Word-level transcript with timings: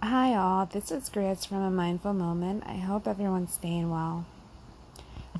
Hi, 0.00 0.36
all. 0.36 0.64
This 0.64 0.92
is 0.92 1.08
Grace 1.08 1.44
from 1.44 1.60
A 1.60 1.72
Mindful 1.72 2.14
Moment. 2.14 2.62
I 2.64 2.76
hope 2.76 3.08
everyone's 3.08 3.54
staying 3.54 3.90
well. 3.90 4.26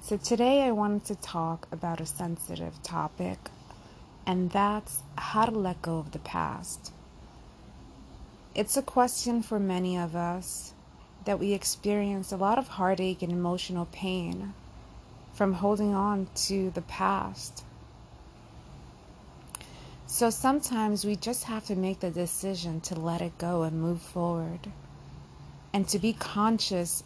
So, 0.02 0.16
today 0.16 0.62
I 0.62 0.72
wanted 0.72 1.04
to 1.04 1.14
talk 1.14 1.68
about 1.70 2.00
a 2.00 2.06
sensitive 2.06 2.82
topic, 2.82 3.38
and 4.26 4.50
that's 4.50 5.04
how 5.16 5.44
to 5.44 5.52
let 5.52 5.80
go 5.80 5.98
of 5.98 6.10
the 6.10 6.18
past. 6.18 6.92
It's 8.52 8.76
a 8.76 8.82
question 8.82 9.44
for 9.44 9.60
many 9.60 9.96
of 9.96 10.16
us 10.16 10.74
that 11.24 11.38
we 11.38 11.52
experience 11.52 12.32
a 12.32 12.36
lot 12.36 12.58
of 12.58 12.66
heartache 12.66 13.22
and 13.22 13.30
emotional 13.30 13.86
pain 13.92 14.54
from 15.34 15.52
holding 15.52 15.94
on 15.94 16.26
to 16.48 16.70
the 16.70 16.82
past. 16.82 17.62
So 20.10 20.30
sometimes 20.30 21.04
we 21.04 21.16
just 21.16 21.44
have 21.44 21.66
to 21.66 21.76
make 21.76 22.00
the 22.00 22.10
decision 22.10 22.80
to 22.80 22.98
let 22.98 23.20
it 23.20 23.36
go 23.36 23.62
and 23.64 23.78
move 23.78 24.00
forward 24.00 24.72
and 25.74 25.86
to 25.88 25.98
be 25.98 26.14
conscious 26.14 27.04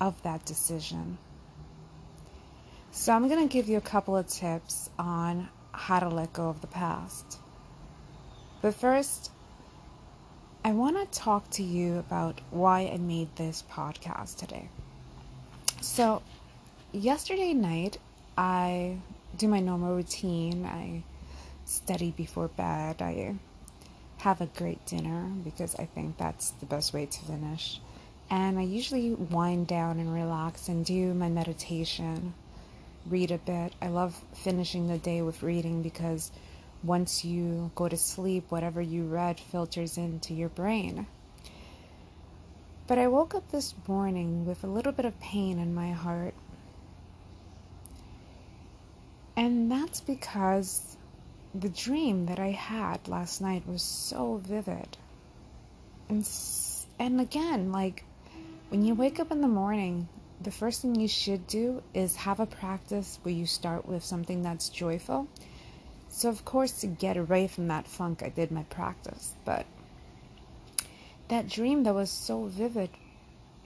of 0.00 0.20
that 0.24 0.44
decision. 0.44 1.16
So 2.90 3.12
I'm 3.12 3.28
going 3.28 3.48
to 3.48 3.52
give 3.52 3.68
you 3.68 3.76
a 3.76 3.80
couple 3.80 4.16
of 4.16 4.26
tips 4.26 4.90
on 4.98 5.48
how 5.70 6.00
to 6.00 6.08
let 6.08 6.32
go 6.32 6.48
of 6.48 6.60
the 6.60 6.66
past. 6.66 7.38
But 8.62 8.74
first, 8.74 9.30
I 10.64 10.72
want 10.72 10.96
to 10.96 11.18
talk 11.18 11.48
to 11.50 11.62
you 11.62 12.00
about 12.00 12.40
why 12.50 12.90
I 12.92 12.96
made 12.96 13.34
this 13.36 13.62
podcast 13.70 14.38
today. 14.38 14.68
So, 15.80 16.20
yesterday 16.90 17.54
night, 17.54 17.98
I 18.36 18.96
do 19.38 19.46
my 19.46 19.60
normal 19.60 19.94
routine. 19.94 20.66
I 20.66 21.04
study 21.64 22.10
before 22.10 22.48
bed. 22.48 23.02
I 23.02 23.34
have 24.18 24.40
a 24.40 24.46
great 24.46 24.84
dinner 24.86 25.28
because 25.44 25.74
I 25.76 25.86
think 25.86 26.16
that's 26.16 26.50
the 26.50 26.66
best 26.66 26.92
way 26.92 27.06
to 27.06 27.20
finish. 27.24 27.80
And 28.30 28.58
I 28.58 28.62
usually 28.62 29.10
wind 29.12 29.66
down 29.66 29.98
and 29.98 30.12
relax 30.12 30.68
and 30.68 30.84
do 30.84 31.12
my 31.12 31.28
meditation, 31.28 32.34
read 33.06 33.30
a 33.30 33.38
bit. 33.38 33.74
I 33.82 33.88
love 33.88 34.14
finishing 34.34 34.88
the 34.88 34.98
day 34.98 35.22
with 35.22 35.42
reading 35.42 35.82
because 35.82 36.30
once 36.82 37.24
you 37.24 37.70
go 37.74 37.88
to 37.88 37.96
sleep, 37.96 38.46
whatever 38.48 38.80
you 38.80 39.04
read 39.04 39.38
filters 39.38 39.98
into 39.98 40.34
your 40.34 40.48
brain. 40.48 41.06
But 42.86 42.98
I 42.98 43.08
woke 43.08 43.34
up 43.34 43.50
this 43.50 43.74
morning 43.86 44.44
with 44.46 44.64
a 44.64 44.66
little 44.66 44.92
bit 44.92 45.04
of 45.04 45.18
pain 45.20 45.58
in 45.58 45.74
my 45.74 45.92
heart. 45.92 46.34
And 49.36 49.70
that's 49.70 50.00
because 50.00 50.96
the 51.54 51.68
dream 51.68 52.26
that 52.26 52.38
I 52.38 52.50
had 52.50 53.08
last 53.08 53.40
night 53.40 53.66
was 53.66 53.82
so 53.82 54.40
vivid. 54.44 54.96
And 56.08 56.28
and 56.98 57.20
again, 57.20 57.72
like 57.72 58.04
when 58.68 58.84
you 58.84 58.94
wake 58.94 59.20
up 59.20 59.30
in 59.30 59.40
the 59.40 59.48
morning, 59.48 60.08
the 60.40 60.50
first 60.50 60.82
thing 60.82 60.94
you 60.94 61.08
should 61.08 61.46
do 61.46 61.82
is 61.94 62.16
have 62.16 62.40
a 62.40 62.46
practice 62.46 63.18
where 63.22 63.34
you 63.34 63.46
start 63.46 63.86
with 63.86 64.04
something 64.04 64.42
that's 64.42 64.68
joyful 64.68 65.28
so, 66.14 66.28
of 66.28 66.44
course, 66.44 66.72
to 66.82 66.86
get 66.86 67.16
away 67.16 67.48
from 67.48 67.68
that 67.68 67.88
funk, 67.88 68.22
I 68.22 68.28
did 68.28 68.50
my 68.50 68.64
practice. 68.64 69.34
But 69.46 69.64
that 71.28 71.48
dream 71.48 71.84
that 71.84 71.94
was 71.94 72.10
so 72.10 72.44
vivid 72.44 72.90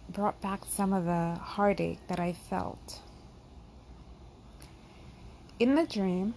brought 0.09 0.41
back 0.41 0.65
some 0.65 0.93
of 0.93 1.05
the 1.07 1.35
heartache 1.35 1.99
that 2.07 2.21
I 2.21 2.33
felt. 2.33 3.01
In 5.59 5.75
the 5.75 5.87
dream, 5.87 6.35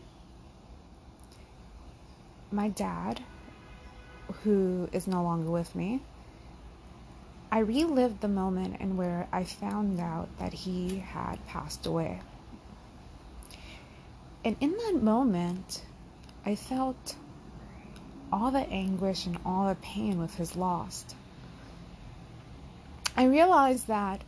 my 2.51 2.69
dad, 2.69 3.21
who 4.43 4.89
is 4.91 5.07
no 5.07 5.23
longer 5.23 5.49
with 5.49 5.73
me, 5.75 6.01
I 7.51 7.59
relived 7.59 8.21
the 8.21 8.27
moment 8.27 8.79
in 8.79 8.95
where 8.95 9.27
I 9.31 9.43
found 9.43 9.99
out 9.99 10.29
that 10.37 10.53
he 10.53 10.99
had 10.99 11.45
passed 11.47 11.85
away. 11.85 12.21
And 14.45 14.55
in 14.61 14.71
that 14.71 14.99
moment, 15.01 15.83
I 16.45 16.55
felt 16.55 17.15
all 18.31 18.51
the 18.51 18.59
anguish 18.59 19.25
and 19.25 19.37
all 19.45 19.67
the 19.67 19.75
pain 19.75 20.19
with 20.19 20.35
his 20.35 20.55
loss. 20.55 21.03
I 23.17 23.25
realized 23.25 23.87
that 23.87 24.21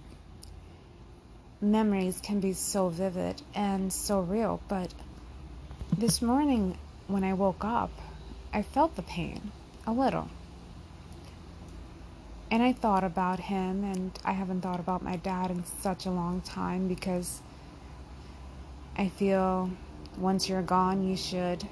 memories 1.62 2.20
can 2.22 2.40
be 2.40 2.54
so 2.54 2.90
vivid 2.90 3.42
and 3.54 3.94
so 3.94 4.20
real, 4.20 4.60
but 4.68 4.92
this 5.96 6.22
morning 6.22 6.78
when 7.08 7.24
I 7.24 7.34
woke 7.34 7.64
up, 7.64 7.92
I 8.54 8.62
felt 8.62 8.96
the 8.96 9.02
pain 9.02 9.52
a 9.86 9.92
little. 9.92 10.30
And 12.50 12.62
I 12.62 12.74
thought 12.74 13.04
about 13.04 13.40
him, 13.40 13.84
and 13.84 14.12
I 14.26 14.34
haven't 14.34 14.62
thought 14.62 14.80
about 14.80 15.02
my 15.02 15.16
dad 15.16 15.52
in 15.52 15.64
such 15.82 16.06
a 16.06 16.12
long 16.12 16.42
time 16.42 16.88
because 16.88 17.42
I 18.98 19.08
feel 19.08 19.70
once 20.18 20.50
you're 20.50 20.62
gone, 20.62 21.08
you 21.08 21.16
should 21.16 21.66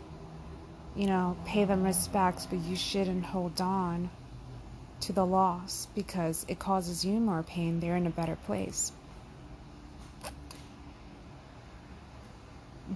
you 0.96 1.08
know, 1.08 1.38
pay 1.46 1.66
them 1.66 1.84
respects, 1.84 2.46
but 2.46 2.60
you 2.60 2.76
shouldn't 2.76 3.24
hold 3.24 3.62
on 3.62 4.10
to 5.00 5.14
the 5.14 5.26
loss 5.26 5.88
because 5.96 6.46
it 6.50 6.60
causes 6.60 7.06
you 7.06 7.14
more 7.14 7.44
pain. 7.44 7.80
They're 7.80 7.96
in 7.96 8.06
a 8.06 8.10
better 8.12 8.36
place. 8.46 8.92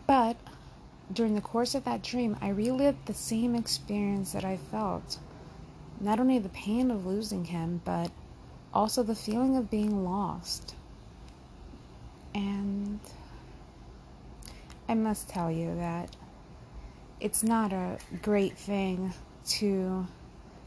But 0.06 0.36
during 1.12 1.36
the 1.36 1.42
course 1.42 1.76
of 1.76 1.84
that 1.86 2.02
dream, 2.02 2.38
I 2.42 2.50
relived 2.50 3.06
the 3.06 3.14
same 3.14 3.56
experience 3.56 4.32
that 4.34 4.46
I 4.46 4.58
felt. 4.58 5.20
Not 6.00 6.20
only 6.20 6.40
the 6.40 6.50
pain 6.50 6.92
of 6.92 7.06
losing 7.06 7.46
him, 7.46 7.82
but 7.84 8.12
also 8.74 9.04
the 9.04 9.16
feeling 9.16 9.56
of 9.56 9.70
being 9.70 10.04
lost. 10.04 10.76
And 12.34 13.00
I 14.88 14.96
must 14.96 15.30
tell 15.30 15.52
you 15.52 15.76
that 15.76 16.16
it's 17.20 17.44
not 17.44 17.72
a 17.72 17.98
great 18.22 18.58
thing 18.58 19.14
to 19.46 20.08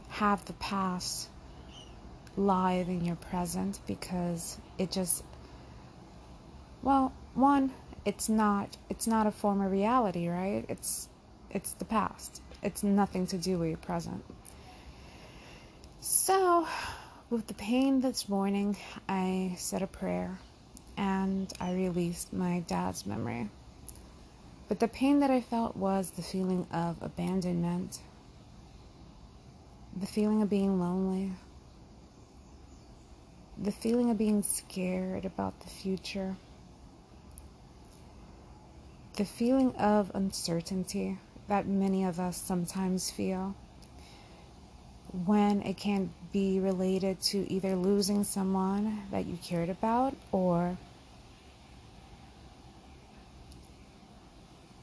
have 0.09 0.43
the 0.45 0.53
past 0.53 1.29
live 2.35 2.87
in 2.87 3.03
your 3.03 3.15
present 3.15 3.79
because 3.87 4.57
it 4.77 4.91
just 4.91 5.23
well 6.83 7.11
one 7.33 7.71
it's 8.07 8.29
not 8.29 8.77
it's 8.89 9.05
not 9.05 9.27
a 9.27 9.31
form 9.31 9.59
of 9.59 9.69
reality 9.69 10.29
right? 10.29 10.63
It's 10.69 11.09
it's 11.51 11.73
the 11.73 11.83
past. 11.83 12.41
It's 12.63 12.81
nothing 12.81 13.27
to 13.27 13.37
do 13.37 13.57
with 13.57 13.67
your 13.67 13.77
present. 13.77 14.23
So 15.99 16.65
with 17.29 17.47
the 17.47 17.53
pain 17.53 17.99
this 17.99 18.29
morning 18.29 18.77
i 19.09 19.53
said 19.57 19.81
a 19.81 19.87
prayer 19.87 20.39
and 20.95 21.51
i 21.59 21.73
released 21.73 22.31
my 22.31 22.63
dad's 22.67 23.05
memory. 23.05 23.49
But 24.69 24.79
the 24.79 24.87
pain 24.87 25.19
that 25.19 25.31
I 25.31 25.41
felt 25.41 25.75
was 25.75 26.09
the 26.11 26.21
feeling 26.21 26.65
of 26.71 26.97
abandonment, 27.01 27.99
the 29.95 30.05
feeling 30.05 30.41
of 30.41 30.49
being 30.49 30.79
lonely, 30.79 31.31
the 33.57 33.71
feeling 33.71 34.09
of 34.11 34.17
being 34.17 34.43
scared 34.43 35.23
about 35.23 35.59
the 35.61 35.69
future, 35.69 36.35
the 39.17 39.25
feeling 39.25 39.75
of 39.77 40.11
uncertainty 40.13 41.17
that 41.47 41.65
many 41.67 42.03
of 42.03 42.19
us 42.19 42.37
sometimes 42.37 43.09
feel 43.09 43.55
when 45.25 45.63
it 45.63 45.75
can 45.75 46.11
be 46.31 46.59
related 46.59 47.19
to 47.19 47.51
either 47.51 47.75
losing 47.75 48.23
someone 48.23 49.01
that 49.09 49.25
you 49.25 49.35
cared 49.43 49.69
about 49.69 50.15
or 50.31 50.77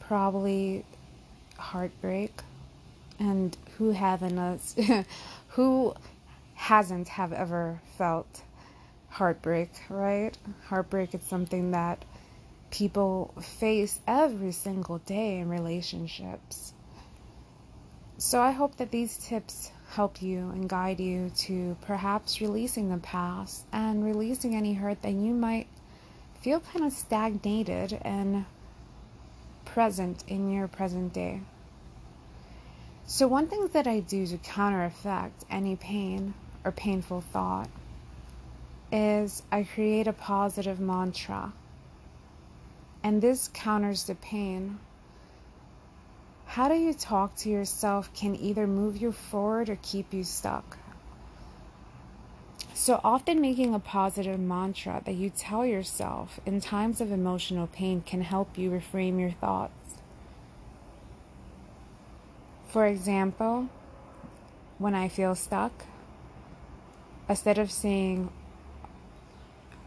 probably 0.01 0.85
heartbreak. 1.57 2.33
And 3.21 3.57
who 3.79 3.93
haven't 3.93 4.39
us 4.39 4.75
who 5.49 5.95
hasn't 6.55 7.07
have 7.09 7.33
ever 7.33 7.81
felt 7.97 8.43
heartbreak 9.11 9.71
right? 9.89 10.37
Heartbreak 10.67 11.15
is 11.15 11.23
something 11.23 11.71
that 11.71 12.05
people 12.75 13.33
face 13.41 14.01
every 14.07 14.53
single 14.53 14.99
day 14.99 15.39
in 15.39 15.49
relationships 15.49 16.73
so 18.19 18.41
i 18.41 18.51
hope 18.51 18.77
that 18.77 18.91
these 18.91 19.17
tips 19.17 19.71
help 19.91 20.21
you 20.21 20.51
and 20.51 20.69
guide 20.69 20.99
you 20.99 21.31
to 21.37 21.77
perhaps 21.83 22.41
releasing 22.41 22.89
the 22.89 22.99
past 22.99 23.65
and 23.73 24.05
releasing 24.05 24.55
any 24.55 24.75
hurt 24.75 25.01
that 25.03 25.13
you 25.13 25.33
might 25.33 25.69
feel 26.41 26.61
kind 26.61 26.85
of 26.85 26.93
stagnated 26.93 27.99
and 28.03 28.45
present 29.65 30.23
in 30.29 30.51
your 30.51 30.69
present 30.69 31.13
day. 31.13 31.41
So, 33.07 33.27
one 33.27 33.49
thing 33.49 33.69
that 33.73 33.87
I 33.87 34.01
do 34.01 34.27
to 34.27 34.37
counteract 34.39 35.45
any 35.51 35.75
pain 35.77 36.35
or 36.65 36.71
painful 36.71 37.23
thought 37.23 37.69
is 38.93 39.43
I 39.51 39.65
create 39.65 40.07
a 40.07 40.13
positive 40.13 40.81
mantra. 40.81 41.53
And 43.05 43.21
this 43.21 43.49
counters 43.53 44.05
the 44.05 44.15
pain. 44.17 44.81
How 46.47 46.69
do 46.69 46.75
you 46.75 46.95
talk 46.95 47.37
to 47.37 47.51
yourself 47.51 48.13
can 48.15 48.35
either 48.35 48.67
move 48.67 48.97
you 48.97 49.13
forward 49.13 49.69
or 49.69 49.79
keep 49.83 50.15
you 50.15 50.25
stuck. 50.25 50.79
So 52.73 53.01
often, 53.05 53.41
making 53.41 53.75
a 53.75 53.79
positive 53.79 54.41
mantra 54.41 55.03
that 55.05 55.15
you 55.15 55.31
tell 55.31 55.65
yourself 55.67 56.41
in 56.47 56.61
times 56.61 57.01
of 57.01 57.13
emotional 57.13 57.67
pain 57.67 58.03
can 58.05 58.23
help 58.23 58.59
you 58.59 58.71
reframe 58.71 59.21
your 59.21 59.31
thoughts. 59.31 59.99
For 62.67 62.87
example, 62.87 63.69
when 64.79 64.95
I 64.95 65.09
feel 65.09 65.35
stuck, 65.35 65.85
instead 67.29 67.59
of 67.59 67.71
saying, 67.71 68.31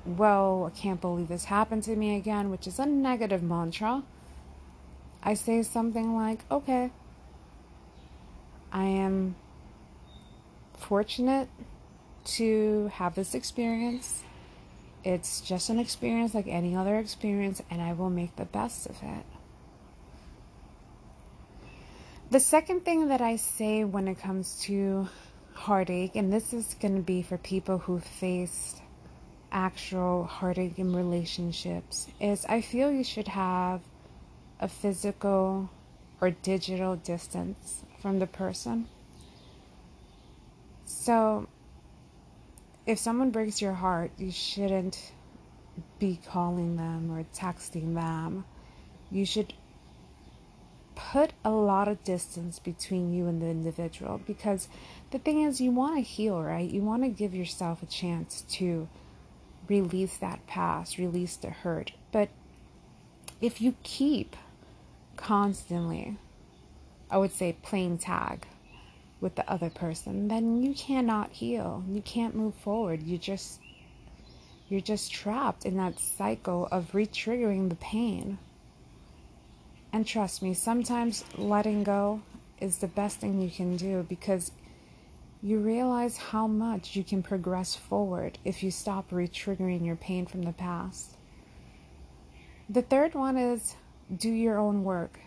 Well, 0.08 0.72
I 0.74 0.80
can't 0.80 1.02
believe 1.02 1.28
this 1.28 1.46
happened 1.46 1.84
to 1.84 1.96
me 1.98 2.16
again, 2.16 2.50
which 2.50 2.66
is 2.66 2.80
a 2.80 2.86
negative 2.86 3.44
mantra, 3.44 4.04
I 5.22 5.34
say 5.34 5.62
something 5.64 6.16
like, 6.16 6.46
Okay, 6.50 6.92
I 8.72 8.86
am 8.86 9.36
fortunate 10.78 11.50
to 12.38 12.90
have 12.94 13.16
this 13.16 13.36
experience. 13.36 14.24
It's 15.04 15.42
just 15.42 15.70
an 15.70 15.78
experience 15.78 16.34
like 16.34 16.48
any 16.48 16.74
other 16.74 16.98
experience, 16.98 17.62
and 17.70 17.82
I 17.82 17.92
will 17.92 18.10
make 18.10 18.38
the 18.38 18.46
best 18.46 18.88
of 18.88 18.96
it. 19.04 19.26
The 22.32 22.40
second 22.40 22.86
thing 22.86 23.10
that 23.10 23.20
I 23.20 23.36
say 23.36 23.84
when 23.84 24.08
it 24.08 24.20
comes 24.20 24.62
to 24.64 25.10
heartache, 25.54 26.16
and 26.16 26.32
this 26.32 26.54
is 26.54 26.76
going 26.76 26.96
to 26.96 27.02
be 27.02 27.22
for 27.22 27.38
people 27.38 27.80
who 27.80 28.00
faced 28.00 28.82
actual 29.52 30.26
heartache 30.26 30.80
in 30.80 30.96
relationships, 30.96 32.08
is 32.20 32.46
I 32.46 32.62
feel 32.62 32.92
you 32.92 33.04
should 33.04 33.30
have 33.30 33.82
a 34.60 34.68
physical 34.68 35.70
or 36.20 36.32
digital 36.32 36.96
distance 36.96 37.84
from 38.02 38.20
the 38.20 38.28
person. 38.28 38.88
So, 40.86 41.48
if 42.86 42.98
someone 42.98 43.32
breaks 43.32 43.62
your 43.62 43.74
heart, 43.74 44.12
you 44.18 44.32
shouldn't 44.32 45.12
be 46.00 46.20
calling 46.26 46.78
them 46.78 47.12
or 47.12 47.26
texting 47.36 47.94
them. 47.94 48.46
You 49.12 49.26
should 49.26 49.54
put 50.96 51.32
a 51.46 51.52
lot 51.52 51.88
of 51.88 52.04
distance 52.04 52.60
between 52.60 53.14
you 53.14 53.28
and 53.28 53.42
the 53.42 53.48
individual 53.48 54.20
because 54.26 54.68
the 55.12 55.20
thing 55.20 55.44
is, 55.44 55.62
you 55.62 55.72
want 55.72 55.96
to 55.96 56.02
heal, 56.02 56.42
right? 56.42 56.70
You 56.70 56.82
want 56.82 57.04
to 57.04 57.10
give 57.10 57.36
yourself 57.36 57.84
a 57.84 57.86
chance 57.86 58.44
to 58.54 58.88
release 59.70 60.18
that 60.18 60.46
past, 60.48 60.98
release 60.98 61.36
the 61.36 61.50
hurt. 61.50 61.94
But 62.12 62.30
if 63.42 63.62
you 63.62 63.76
keep 63.84 64.36
constantly, 65.16 66.18
I 67.10 67.18
would 67.18 67.32
say, 67.32 67.56
playing 67.62 68.00
tag 68.00 68.48
with 69.20 69.36
the 69.36 69.50
other 69.50 69.70
person, 69.70 70.28
then 70.28 70.62
you 70.62 70.74
cannot 70.74 71.32
heal. 71.32 71.84
You 71.90 72.02
can't 72.02 72.36
move 72.36 72.56
forward. 72.56 73.04
You 73.04 73.18
just 73.18 73.60
you're 74.70 74.82
just 74.82 75.14
trapped 75.14 75.66
in 75.66 75.78
that 75.78 75.98
cycle 75.98 76.68
of 76.72 76.94
re-triggering 76.94 77.70
the 77.70 77.76
pain. 77.76 78.38
And 79.94 80.06
trust 80.06 80.42
me, 80.42 80.54
sometimes 80.54 81.24
letting 81.38 81.84
go 81.84 82.22
is 82.60 82.80
the 82.80 82.88
best 82.88 83.20
thing 83.20 83.42
you 83.42 83.50
can 83.50 83.78
do 83.78 84.06
because 84.10 84.52
you 85.42 85.60
realize 85.60 86.18
how 86.18 86.48
much 86.48 86.96
you 86.96 87.04
can 87.04 87.22
progress 87.22 87.76
forward 87.76 88.38
if 88.44 88.64
you 88.64 88.72
stop 88.72 89.12
re-triggering 89.12 89.86
your 89.86 89.96
pain 89.96 90.26
from 90.26 90.44
the 90.44 90.54
past. 90.54 91.16
The 92.70 92.82
third 92.82 93.14
one 93.14 93.38
is 93.38 93.76
do 94.16 94.30
your 94.30 94.58
own 94.58 94.84
work 94.84 95.20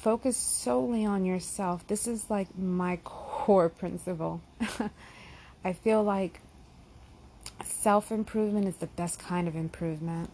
focus 0.00 0.36
solely 0.36 1.04
on 1.04 1.26
yourself. 1.26 1.86
This 1.86 2.06
is 2.06 2.30
like 2.30 2.56
my 2.58 2.96
core 3.04 3.68
principle. 3.68 4.40
I 5.64 5.72
feel 5.72 6.02
like 6.02 6.40
self 7.64 8.10
improvement 8.10 8.66
is 8.66 8.76
the 8.76 8.86
best 8.86 9.18
kind 9.18 9.46
of 9.46 9.54
improvement. 9.54 10.30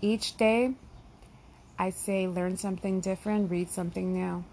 Each 0.00 0.36
day, 0.36 0.74
I 1.78 1.90
say 1.90 2.28
learn 2.28 2.56
something 2.56 3.00
different, 3.00 3.50
read 3.50 3.70
something 3.70 4.12
new. 4.12 4.44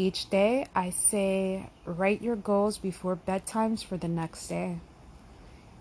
Each 0.00 0.30
day, 0.30 0.66
I 0.74 0.88
say 0.88 1.68
write 1.84 2.22
your 2.22 2.36
goals 2.36 2.78
before 2.78 3.16
bedtimes 3.16 3.84
for 3.84 3.98
the 3.98 4.08
next 4.08 4.48
day. 4.48 4.78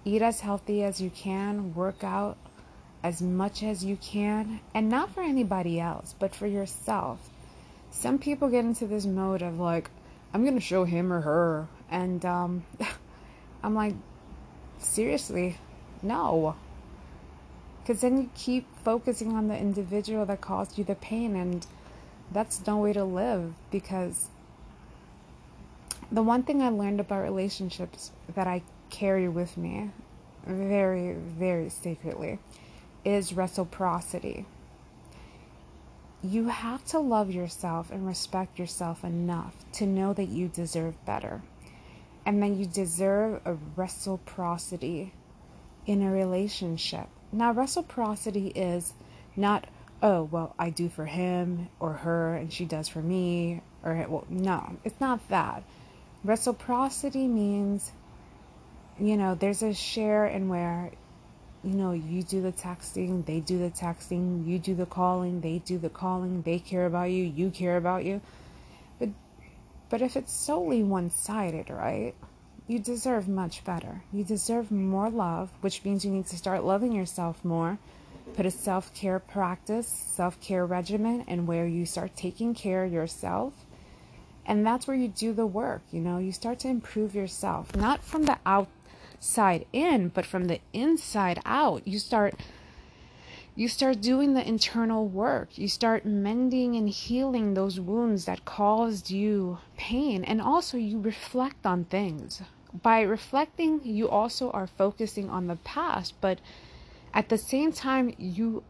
Eat 0.03 0.21
as 0.21 0.41
healthy 0.41 0.83
as 0.83 0.99
you 0.99 1.09
can, 1.09 1.73
work 1.73 2.03
out 2.03 2.35
as 3.01 3.21
much 3.21 3.63
as 3.63 3.85
you 3.85 3.95
can, 3.95 4.59
and 4.73 4.89
not 4.89 5.13
for 5.13 5.21
anybody 5.21 5.79
else, 5.79 6.15
but 6.19 6.35
for 6.35 6.47
yourself 6.47 7.29
some 7.91 8.17
people 8.19 8.49
get 8.49 8.65
into 8.65 8.85
this 8.87 9.05
mode 9.05 9.41
of 9.41 9.59
like, 9.59 9.89
I'm 10.33 10.45
gonna 10.45 10.59
show 10.59 10.83
him 10.83 11.11
or 11.11 11.21
her, 11.21 11.67
and 11.89 12.23
um, 12.25 12.65
I'm 13.63 13.73
like, 13.73 13.95
seriously, 14.79 15.57
no. 16.01 16.55
Because 17.81 18.01
then 18.01 18.17
you 18.17 18.29
keep 18.35 18.67
focusing 18.83 19.33
on 19.35 19.47
the 19.47 19.57
individual 19.57 20.25
that 20.27 20.41
caused 20.41 20.77
you 20.77 20.83
the 20.83 20.95
pain, 20.95 21.35
and 21.35 21.65
that's 22.31 22.65
no 22.65 22.77
way 22.77 22.93
to 22.93 23.03
live. 23.03 23.53
Because 23.71 24.27
the 26.11 26.23
one 26.23 26.43
thing 26.43 26.61
I 26.61 26.69
learned 26.69 26.99
about 26.99 27.23
relationships 27.23 28.11
that 28.35 28.47
I 28.47 28.61
carry 28.89 29.27
with 29.27 29.57
me 29.57 29.91
very, 30.45 31.13
very 31.13 31.69
secretly 31.69 32.39
is 33.05 33.33
reciprocity 33.33 34.45
you 36.21 36.49
have 36.49 36.83
to 36.85 36.99
love 36.99 37.31
yourself 37.31 37.91
and 37.91 38.05
respect 38.05 38.59
yourself 38.59 39.03
enough 39.03 39.55
to 39.71 39.85
know 39.85 40.13
that 40.13 40.27
you 40.27 40.49
deserve 40.49 40.93
better 41.05 41.41
and 42.25 42.43
then 42.43 42.59
you 42.59 42.65
deserve 42.65 43.41
a 43.45 43.55
reciprocity 43.75 45.13
in 45.85 46.03
a 46.03 46.11
relationship. 46.11 47.07
Now, 47.31 47.53
reciprocity 47.53 48.47
is 48.49 48.93
not, 49.35 49.67
oh, 50.01 50.23
well, 50.23 50.55
I 50.57 50.69
do 50.69 50.89
for 50.89 51.05
him 51.05 51.69
or 51.79 51.93
her 51.93 52.35
and 52.35 52.51
she 52.51 52.65
does 52.65 52.87
for 52.87 53.01
me, 53.01 53.61
or, 53.83 54.05
well, 54.07 54.25
no, 54.29 54.77
it's 54.83 54.99
not 54.99 55.27
that. 55.29 55.63
Reciprocity 56.23 57.27
means, 57.27 57.91
you 58.99 59.17
know, 59.17 59.35
there's 59.35 59.63
a 59.63 59.73
share 59.73 60.25
and 60.25 60.49
where 60.49 60.91
you 61.63 61.73
know, 61.73 61.91
you 61.91 62.23
do 62.23 62.41
the 62.41 62.51
texting, 62.51 63.25
they 63.25 63.39
do 63.41 63.59
the 63.59 63.69
texting, 63.69 64.47
you 64.47 64.59
do 64.59 64.75
the 64.75 64.85
calling, 64.85 65.41
they 65.41 65.57
do 65.59 65.77
the 65.77 65.89
calling, 65.89 66.41
they 66.43 66.59
care 66.59 66.85
about 66.85 67.11
you, 67.11 67.23
you 67.23 67.49
care 67.49 67.75
about 67.75 68.05
you. 68.05 68.21
But 68.97 69.09
but 69.89 70.01
if 70.01 70.15
it's 70.15 70.31
solely 70.31 70.83
one-sided, 70.83 71.69
right? 71.69 72.13
You 72.67 72.79
deserve 72.79 73.27
much 73.27 73.63
better. 73.63 74.03
You 74.13 74.23
deserve 74.23 74.71
more 74.71 75.09
love, 75.09 75.49
which 75.61 75.83
means 75.83 76.05
you 76.05 76.11
need 76.11 76.27
to 76.27 76.37
start 76.37 76.63
loving 76.63 76.93
yourself 76.93 77.43
more. 77.43 77.79
Put 78.33 78.45
a 78.45 78.51
self-care 78.51 79.19
practice, 79.19 79.87
self-care 79.87 80.65
regimen 80.65 81.25
and 81.27 81.47
where 81.47 81.67
you 81.67 81.85
start 81.85 82.15
taking 82.15 82.53
care 82.53 82.85
of 82.85 82.93
yourself. 82.93 83.53
And 84.45 84.65
that's 84.65 84.87
where 84.87 84.97
you 84.97 85.09
do 85.09 85.33
the 85.33 85.45
work, 85.45 85.81
you 85.91 85.99
know, 85.99 86.17
you 86.17 86.31
start 86.31 86.59
to 86.59 86.67
improve 86.67 87.13
yourself, 87.13 87.75
not 87.75 88.03
from 88.03 88.23
the 88.23 88.37
outside 88.45 89.65
in, 89.71 90.09
but 90.09 90.25
from 90.25 90.45
the 90.45 90.59
inside 90.73 91.39
out. 91.45 91.87
You 91.87 91.99
start 91.99 92.33
you 93.59 93.67
start 93.67 93.99
doing 93.99 94.35
the 94.35 94.47
internal 94.47 95.05
work. 95.05 95.57
You 95.57 95.67
start 95.67 96.05
mending 96.05 96.77
and 96.77 96.87
healing 96.87 97.53
those 97.55 97.77
wounds 97.77 98.23
that 98.23 98.45
caused 98.45 99.11
you 99.11 99.57
pain. 99.75 100.23
And 100.23 100.41
also, 100.41 100.77
you 100.77 100.97
reflect 100.97 101.65
on 101.65 101.83
things. 101.83 102.41
By 102.71 103.01
reflecting, 103.01 103.81
you 103.83 104.07
also 104.07 104.49
are 104.51 104.65
focusing 104.65 105.29
on 105.29 105.47
the 105.47 105.57
past, 105.57 106.13
but 106.21 106.39
at 107.13 107.29
the 107.29 107.37
same 107.37 107.71
time, 107.71 108.13
you 108.17 108.63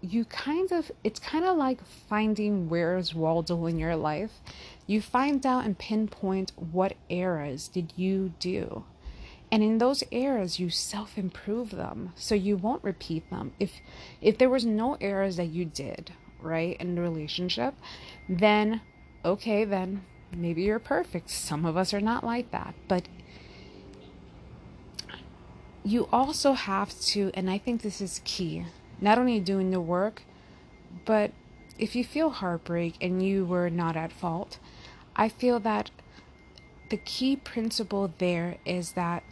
you 0.00 0.24
kind 0.26 0.70
of 0.70 0.92
it's 1.02 1.18
kind 1.18 1.44
of 1.44 1.56
like 1.56 1.80
finding 2.08 2.68
where's 2.68 3.14
Waldo 3.14 3.66
in 3.66 3.78
your 3.78 3.96
life. 3.96 4.40
You 4.86 5.00
find 5.00 5.44
out 5.46 5.64
and 5.64 5.78
pinpoint 5.78 6.52
what 6.56 6.94
eras 7.08 7.68
did 7.68 7.94
you 7.96 8.34
do. 8.38 8.84
And 9.50 9.62
in 9.62 9.78
those 9.78 10.04
errors 10.12 10.58
you 10.58 10.68
self 10.68 11.16
improve 11.16 11.70
them 11.70 12.12
so 12.16 12.34
you 12.34 12.56
won't 12.56 12.84
repeat 12.84 13.30
them. 13.30 13.52
If 13.58 13.80
if 14.20 14.36
there 14.36 14.50
was 14.50 14.66
no 14.66 14.98
errors 15.00 15.36
that 15.36 15.46
you 15.46 15.64
did 15.64 16.12
right 16.40 16.76
in 16.78 16.94
the 16.94 17.00
relationship 17.00 17.74
then 18.28 18.82
okay 19.24 19.64
then 19.64 20.04
maybe 20.36 20.62
you're 20.62 20.78
perfect. 20.78 21.30
Some 21.30 21.64
of 21.64 21.76
us 21.76 21.94
are 21.94 22.00
not 22.00 22.24
like 22.24 22.50
that. 22.50 22.74
But 22.88 23.08
you 25.84 26.08
also 26.12 26.52
have 26.52 26.98
to 27.00 27.30
and 27.34 27.50
i 27.50 27.58
think 27.58 27.82
this 27.82 28.00
is 28.00 28.20
key 28.24 28.64
not 29.00 29.18
only 29.18 29.38
doing 29.38 29.70
the 29.70 29.80
work 29.80 30.22
but 31.04 31.30
if 31.78 31.94
you 31.94 32.04
feel 32.04 32.30
heartbreak 32.30 32.94
and 33.00 33.22
you 33.22 33.44
were 33.44 33.68
not 33.68 33.96
at 33.96 34.12
fault 34.12 34.58
i 35.14 35.28
feel 35.28 35.60
that 35.60 35.90
the 36.90 36.96
key 36.96 37.36
principle 37.36 38.12
there 38.18 38.56
is 38.64 38.92
that 38.92 39.22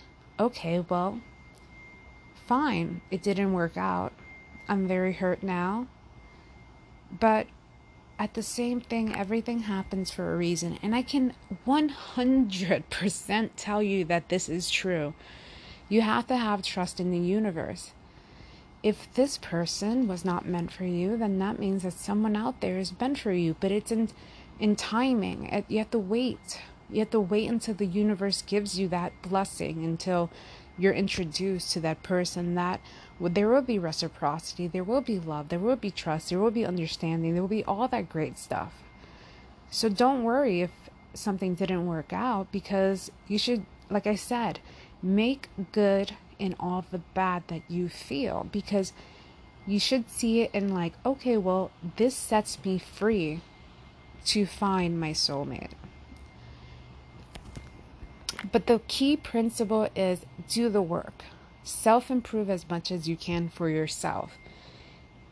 okay, 0.42 0.80
well, 0.80 1.20
fine, 2.46 3.00
it 3.10 3.22
didn't 3.22 3.52
work 3.52 3.76
out. 3.76 4.12
I'm 4.68 4.88
very 4.88 5.12
hurt 5.12 5.42
now. 5.42 5.86
But 7.18 7.46
at 8.18 8.34
the 8.34 8.42
same 8.42 8.80
thing, 8.80 9.14
everything 9.14 9.60
happens 9.60 10.10
for 10.10 10.32
a 10.32 10.36
reason. 10.36 10.78
And 10.82 10.94
I 10.94 11.02
can 11.02 11.34
100% 11.66 13.50
tell 13.56 13.82
you 13.82 14.04
that 14.06 14.28
this 14.28 14.48
is 14.48 14.70
true. 14.70 15.14
You 15.92 16.00
have 16.00 16.26
to 16.28 16.38
have 16.38 16.62
trust 16.62 17.00
in 17.00 17.10
the 17.10 17.18
universe. 17.18 17.90
If 18.82 19.12
this 19.12 19.36
person 19.36 20.08
was 20.08 20.24
not 20.24 20.46
meant 20.46 20.72
for 20.72 20.86
you, 20.86 21.18
then 21.18 21.38
that 21.40 21.58
means 21.58 21.82
that 21.82 21.92
someone 21.92 22.34
out 22.34 22.62
there 22.62 22.78
is 22.78 22.98
meant 22.98 23.18
for 23.18 23.30
you, 23.30 23.56
but 23.60 23.70
it's 23.70 23.92
in 23.92 24.08
in 24.58 24.74
timing. 24.74 25.66
You 25.68 25.76
have 25.80 25.90
to 25.90 25.98
wait. 25.98 26.62
You 26.88 27.00
have 27.00 27.10
to 27.10 27.20
wait 27.20 27.50
until 27.50 27.74
the 27.74 27.84
universe 27.84 28.40
gives 28.40 28.78
you 28.78 28.88
that 28.88 29.12
blessing 29.20 29.84
until 29.84 30.30
you're 30.78 30.94
introduced 30.94 31.72
to 31.72 31.80
that 31.80 32.02
person 32.02 32.54
that 32.54 32.80
there 33.20 33.50
will 33.50 33.60
be 33.60 33.78
reciprocity, 33.78 34.66
there 34.66 34.82
will 34.82 35.02
be 35.02 35.20
love, 35.20 35.50
there 35.50 35.58
will 35.58 35.76
be 35.76 35.90
trust, 35.90 36.30
there 36.30 36.38
will 36.38 36.50
be 36.50 36.64
understanding, 36.64 37.34
there 37.34 37.42
will 37.42 37.48
be 37.48 37.64
all 37.64 37.86
that 37.88 38.08
great 38.08 38.38
stuff. 38.38 38.72
So 39.70 39.90
don't 39.90 40.22
worry 40.22 40.62
if 40.62 40.70
something 41.12 41.54
didn't 41.54 41.86
work 41.86 42.14
out 42.14 42.50
because 42.50 43.10
you 43.28 43.36
should, 43.36 43.66
like 43.90 44.06
I 44.06 44.14
said, 44.14 44.60
make 45.02 45.48
good 45.72 46.16
in 46.38 46.54
all 46.58 46.84
the 46.90 46.98
bad 46.98 47.42
that 47.48 47.62
you 47.68 47.88
feel 47.88 48.48
because 48.52 48.92
you 49.66 49.78
should 49.78 50.10
see 50.10 50.40
it 50.40 50.50
in 50.52 50.74
like, 50.74 50.94
okay, 51.06 51.36
well, 51.36 51.70
this 51.96 52.16
sets 52.16 52.58
me 52.64 52.78
free 52.78 53.40
to 54.24 54.46
find 54.46 54.98
my 54.98 55.10
soulmate. 55.10 55.72
But 58.50 58.66
the 58.66 58.80
key 58.88 59.16
principle 59.16 59.88
is 59.94 60.26
do 60.48 60.68
the 60.68 60.82
work. 60.82 61.24
Self 61.62 62.10
improve 62.10 62.50
as 62.50 62.68
much 62.68 62.90
as 62.90 63.08
you 63.08 63.16
can 63.16 63.48
for 63.48 63.68
yourself. 63.68 64.32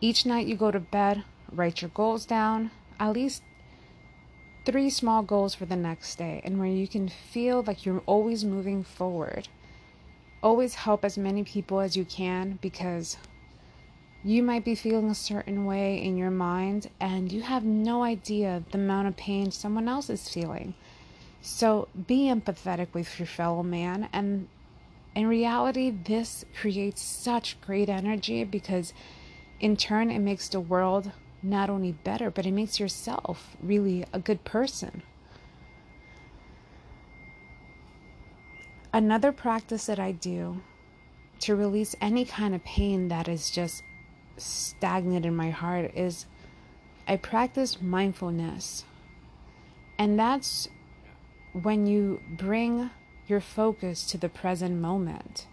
Each 0.01 0.25
night 0.25 0.47
you 0.47 0.55
go 0.55 0.71
to 0.71 0.81
bed, 0.81 1.25
write 1.51 1.83
your 1.83 1.91
goals 1.93 2.25
down, 2.25 2.71
at 3.01 3.13
least 3.13 3.43
three 4.65 4.91
small 4.91 5.23
goals 5.23 5.55
for 5.55 5.67
the 5.67 5.77
next 5.77 6.17
day, 6.17 6.41
and 6.45 6.59
where 6.59 6.69
you 6.69 6.87
can 6.87 7.09
feel 7.09 7.63
like 7.63 7.85
you're 7.85 8.03
always 8.07 8.45
moving 8.45 8.85
forward. 8.85 9.49
Always 10.43 10.75
help 10.75 11.05
as 11.05 11.19
many 11.19 11.45
people 11.45 11.81
as 11.81 11.97
you 11.97 12.05
can 12.05 12.59
because 12.63 13.17
you 14.23 14.43
might 14.43 14.65
be 14.65 14.75
feeling 14.75 15.11
a 15.11 15.15
certain 15.15 15.65
way 15.65 16.03
in 16.03 16.17
your 16.17 16.31
mind 16.31 16.91
and 17.01 17.33
you 17.33 17.43
have 17.43 17.65
no 17.65 18.03
idea 18.03 18.63
the 18.71 18.79
amount 18.79 19.09
of 19.09 19.17
pain 19.17 19.51
someone 19.51 19.89
else 19.89 20.11
is 20.11 20.29
feeling. 20.29 20.75
So 21.43 21.89
be 22.07 22.25
empathetic 22.25 22.89
with 22.93 23.19
your 23.19 23.27
fellow 23.27 23.63
man. 23.63 24.09
And 24.13 24.49
in 25.15 25.27
reality, 25.27 25.91
this 25.91 26.45
creates 26.59 27.03
such 27.03 27.61
great 27.61 27.89
energy 27.89 28.45
because 28.45 28.93
in 29.59 29.77
turn, 29.77 30.11
it 30.11 30.21
makes 30.21 30.49
the 30.49 30.61
world 30.61 31.13
not 31.43 31.71
only 31.71 31.93
better, 31.93 32.31
but 32.31 32.47
it 32.47 32.53
makes 32.53 32.81
yourself 32.81 33.57
really 33.63 34.05
a 34.13 34.19
good 34.19 34.45
person. 34.45 35.03
Another 38.93 39.31
practice 39.31 39.87
that 39.87 40.01
I 40.01 40.13
do 40.13 40.63
to 41.41 41.55
release 41.55 41.95
any 42.01 42.25
kind 42.25 42.55
of 42.55 42.65
pain 42.65 43.09
that 43.09 43.29
is 43.29 43.51
just 43.51 43.83
stagnant 44.37 45.25
in 45.25 45.37
my 45.37 45.51
heart 45.51 45.93
is 45.95 46.27
I 47.07 47.17
practice 47.17 47.81
mindfulness. 47.81 48.85
And 49.99 50.19
that's 50.19 50.69
when 51.53 51.87
you 51.87 52.21
bring 52.31 52.91
your 53.29 53.41
focus 53.41 54.05
to 54.07 54.19
the 54.19 54.29
present 54.29 54.81
moment. 54.81 55.47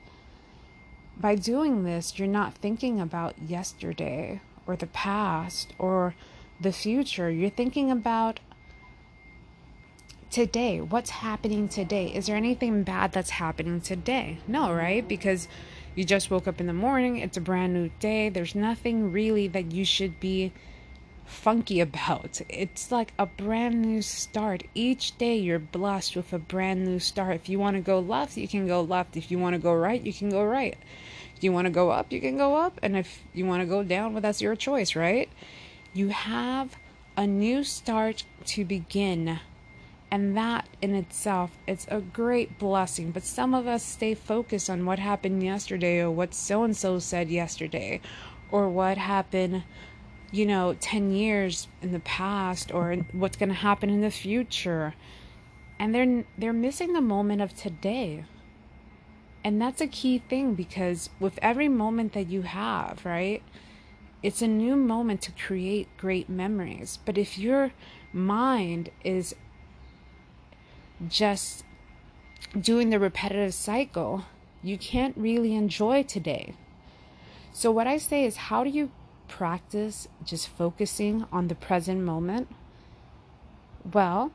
By 1.16 1.36
doing 1.36 1.84
this, 1.84 2.18
you're 2.18 2.28
not 2.28 2.56
thinking 2.56 3.00
about 3.00 3.36
yesterday 3.42 4.42
or 4.66 4.76
the 4.76 4.88
past 4.88 5.74
or 5.78 6.16
the 6.60 6.72
future. 6.72 7.30
You're 7.30 7.50
thinking 7.50 7.92
about 7.92 8.40
today. 10.30 10.82
What's 10.82 11.10
happening 11.10 11.68
today? 11.68 12.08
Is 12.08 12.28
there 12.28 12.36
anything 12.36 12.84
bad 12.84 13.12
that's 13.12 13.32
happening 13.32 13.82
today? 13.82 14.40
No, 14.48 14.74
right? 14.74 15.08
Because 15.08 15.48
you 15.96 16.04
just 16.04 16.30
woke 16.30 16.48
up 16.48 16.60
in 16.60 16.68
the 16.68 16.74
morning, 16.74 17.18
it's 17.18 17.38
a 17.38 17.42
brand 17.42 17.74
new 17.74 17.90
day. 18.00 18.30
There's 18.30 18.54
nothing 18.54 19.12
really 19.12 19.48
that 19.48 19.72
you 19.72 19.86
should 19.86 20.20
be 20.20 20.52
funky 21.26 21.80
about. 21.88 22.42
It's 22.50 22.92
like 22.92 23.14
a 23.18 23.26
brand 23.26 23.82
new 23.82 24.02
start. 24.02 24.64
Each 24.76 25.18
day 25.18 25.36
you're 25.36 25.60
blessed 25.60 26.16
with 26.16 26.34
a 26.34 26.40
brand 26.40 26.86
new 26.86 27.00
start. 27.00 27.36
If 27.36 27.50
you 27.50 27.60
want 27.60 27.76
to 27.76 27.82
go 27.82 28.00
left, 28.00 28.38
you 28.38 28.48
can 28.48 28.68
go 28.68 28.82
left. 28.82 29.18
If 29.18 29.32
you 29.32 29.40
want 29.40 29.54
to 29.56 29.60
go 29.60 29.74
right, 29.74 30.02
you 30.02 30.14
can 30.14 30.30
go 30.30 30.44
right. 30.44 30.78
If 31.36 31.44
you 31.44 31.52
want 31.52 31.66
to 31.66 31.72
go 31.72 31.92
up, 31.92 32.12
you 32.12 32.20
can 32.20 32.38
go 32.38 32.56
up. 32.56 32.80
And 32.82 32.98
if 32.98 33.22
you 33.34 33.46
want 33.46 33.62
to 33.62 33.68
go 33.68 33.84
down, 33.84 34.14
well, 34.14 34.22
that's 34.22 34.42
your 34.42 34.56
choice, 34.56 34.96
right? 34.96 35.30
You 35.94 36.10
have 36.10 36.76
a 37.16 37.26
new 37.26 37.64
start 37.64 38.24
to 38.46 38.66
begin. 38.66 39.40
And 40.10 40.38
that 40.38 40.70
in 40.82 40.96
itself, 40.96 41.58
it's 41.68 41.86
a 41.90 42.00
great 42.00 42.58
blessing. 42.58 43.12
But 43.12 43.24
some 43.24 43.54
of 43.54 43.68
us 43.68 43.84
stay 43.84 44.14
focused 44.14 44.70
on 44.70 44.86
what 44.86 45.00
happened 45.00 45.44
yesterday 45.44 46.00
or 46.00 46.12
what 46.12 46.34
so 46.34 46.64
and 46.64 46.76
so 46.76 47.00
said 47.00 47.30
yesterday 47.30 48.00
or 48.52 48.70
what 48.70 48.98
happened 48.98 49.64
you 50.30 50.46
know 50.46 50.76
10 50.82 51.12
years 51.12 51.70
in 51.82 51.94
the 51.94 52.02
past 52.02 52.74
or 52.74 52.96
what's 53.14 53.38
going 53.38 53.50
to 53.50 53.56
happen 53.56 53.90
in 53.90 54.02
the 54.02 54.12
future. 54.12 54.94
And 55.80 55.94
they're 55.94 56.24
they're 56.38 56.54
missing 56.54 56.94
the 56.94 57.02
moment 57.02 57.42
of 57.42 57.54
today. 57.56 58.26
And 59.44 59.62
that's 59.62 59.82
a 59.82 59.88
key 59.88 60.20
thing 60.20 60.56
because 60.56 61.10
with 61.20 61.40
every 61.42 61.70
moment 61.70 62.14
that 62.14 62.28
you 62.28 62.42
have 62.42 63.06
right 63.06 63.44
it's 64.24 64.42
a 64.42 64.48
new 64.48 64.76
moment 64.76 65.22
to 65.22 65.32
create 65.32 65.88
great 65.98 66.28
memories. 66.28 67.00
But 67.06 67.18
if 67.18 67.38
your 67.38 67.72
mind 68.12 68.90
is 69.04 69.36
just 71.08 71.64
doing 72.60 72.90
the 72.90 73.00
repetitive 73.00 73.54
cycle 73.54 74.26
you 74.64 74.78
can't 74.78 75.16
really 75.18 75.54
enjoy 75.54 76.02
today 76.04 76.54
so 77.54 77.72
what 77.72 77.88
i 77.88 77.98
say 77.98 78.24
is 78.26 78.38
how 78.38 78.64
do 78.64 78.70
you 78.70 78.92
practice 79.28 80.08
just 80.24 80.48
focusing 80.48 81.26
on 81.32 81.48
the 81.48 81.56
present 81.56 82.02
moment? 82.02 82.48
Well, 83.94 84.32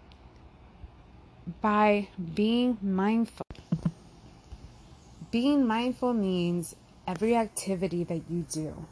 by 1.61 2.09
being 2.35 2.79
mindful. 2.81 3.47
Being 5.31 5.67
mindful 5.67 6.13
means 6.13 6.77
every 7.07 7.35
activity 7.35 8.05
that 8.05 8.23
you 8.29 8.45
do. 8.51 8.87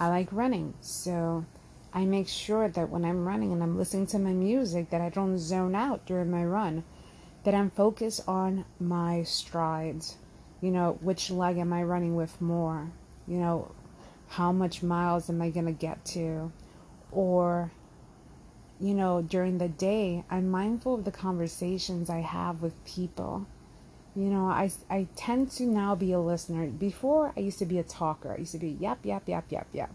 I 0.00 0.08
like 0.08 0.32
running, 0.32 0.74
so 0.80 1.44
I 1.92 2.04
make 2.04 2.28
sure 2.28 2.68
that 2.68 2.90
when 2.90 3.04
I'm 3.04 3.26
running 3.26 3.52
and 3.52 3.62
I'm 3.62 3.78
listening 3.78 4.06
to 4.08 4.18
my 4.18 4.32
music 4.32 4.90
that 4.90 5.00
I 5.00 5.08
don't 5.08 5.38
zone 5.38 5.74
out 5.74 6.04
during 6.06 6.30
my 6.30 6.44
run, 6.44 6.84
that 7.44 7.54
I'm 7.54 7.70
focused 7.70 8.22
on 8.28 8.64
my 8.78 9.22
strides. 9.22 10.16
You 10.60 10.70
know, 10.70 10.98
which 11.00 11.30
leg 11.30 11.56
am 11.56 11.72
I 11.72 11.82
running 11.82 12.14
with 12.14 12.40
more? 12.40 12.90
You 13.26 13.38
know, 13.38 13.72
how 14.28 14.52
much 14.52 14.82
miles 14.82 15.30
am 15.30 15.40
I 15.40 15.50
going 15.50 15.66
to 15.66 15.72
get 15.72 16.04
to? 16.06 16.52
Or, 17.10 17.70
you 18.80 18.92
know, 18.92 19.22
during 19.22 19.58
the 19.58 19.68
day, 19.68 20.24
I'm 20.30 20.50
mindful 20.50 20.94
of 20.94 21.04
the 21.04 21.10
conversations 21.10 22.10
I 22.10 22.20
have 22.20 22.60
with 22.60 22.84
people. 22.84 23.46
You 24.14 24.24
know, 24.24 24.46
I, 24.46 24.70
I 24.90 25.06
tend 25.16 25.52
to 25.52 25.64
now 25.64 25.94
be 25.94 26.12
a 26.12 26.20
listener. 26.20 26.66
Before, 26.66 27.32
I 27.36 27.40
used 27.40 27.60
to 27.60 27.66
be 27.66 27.78
a 27.78 27.84
talker. 27.84 28.32
I 28.32 28.38
used 28.38 28.52
to 28.52 28.58
be 28.58 28.76
yep, 28.80 28.98
yep, 29.04 29.22
yep, 29.26 29.44
yep, 29.48 29.68
yap. 29.72 29.94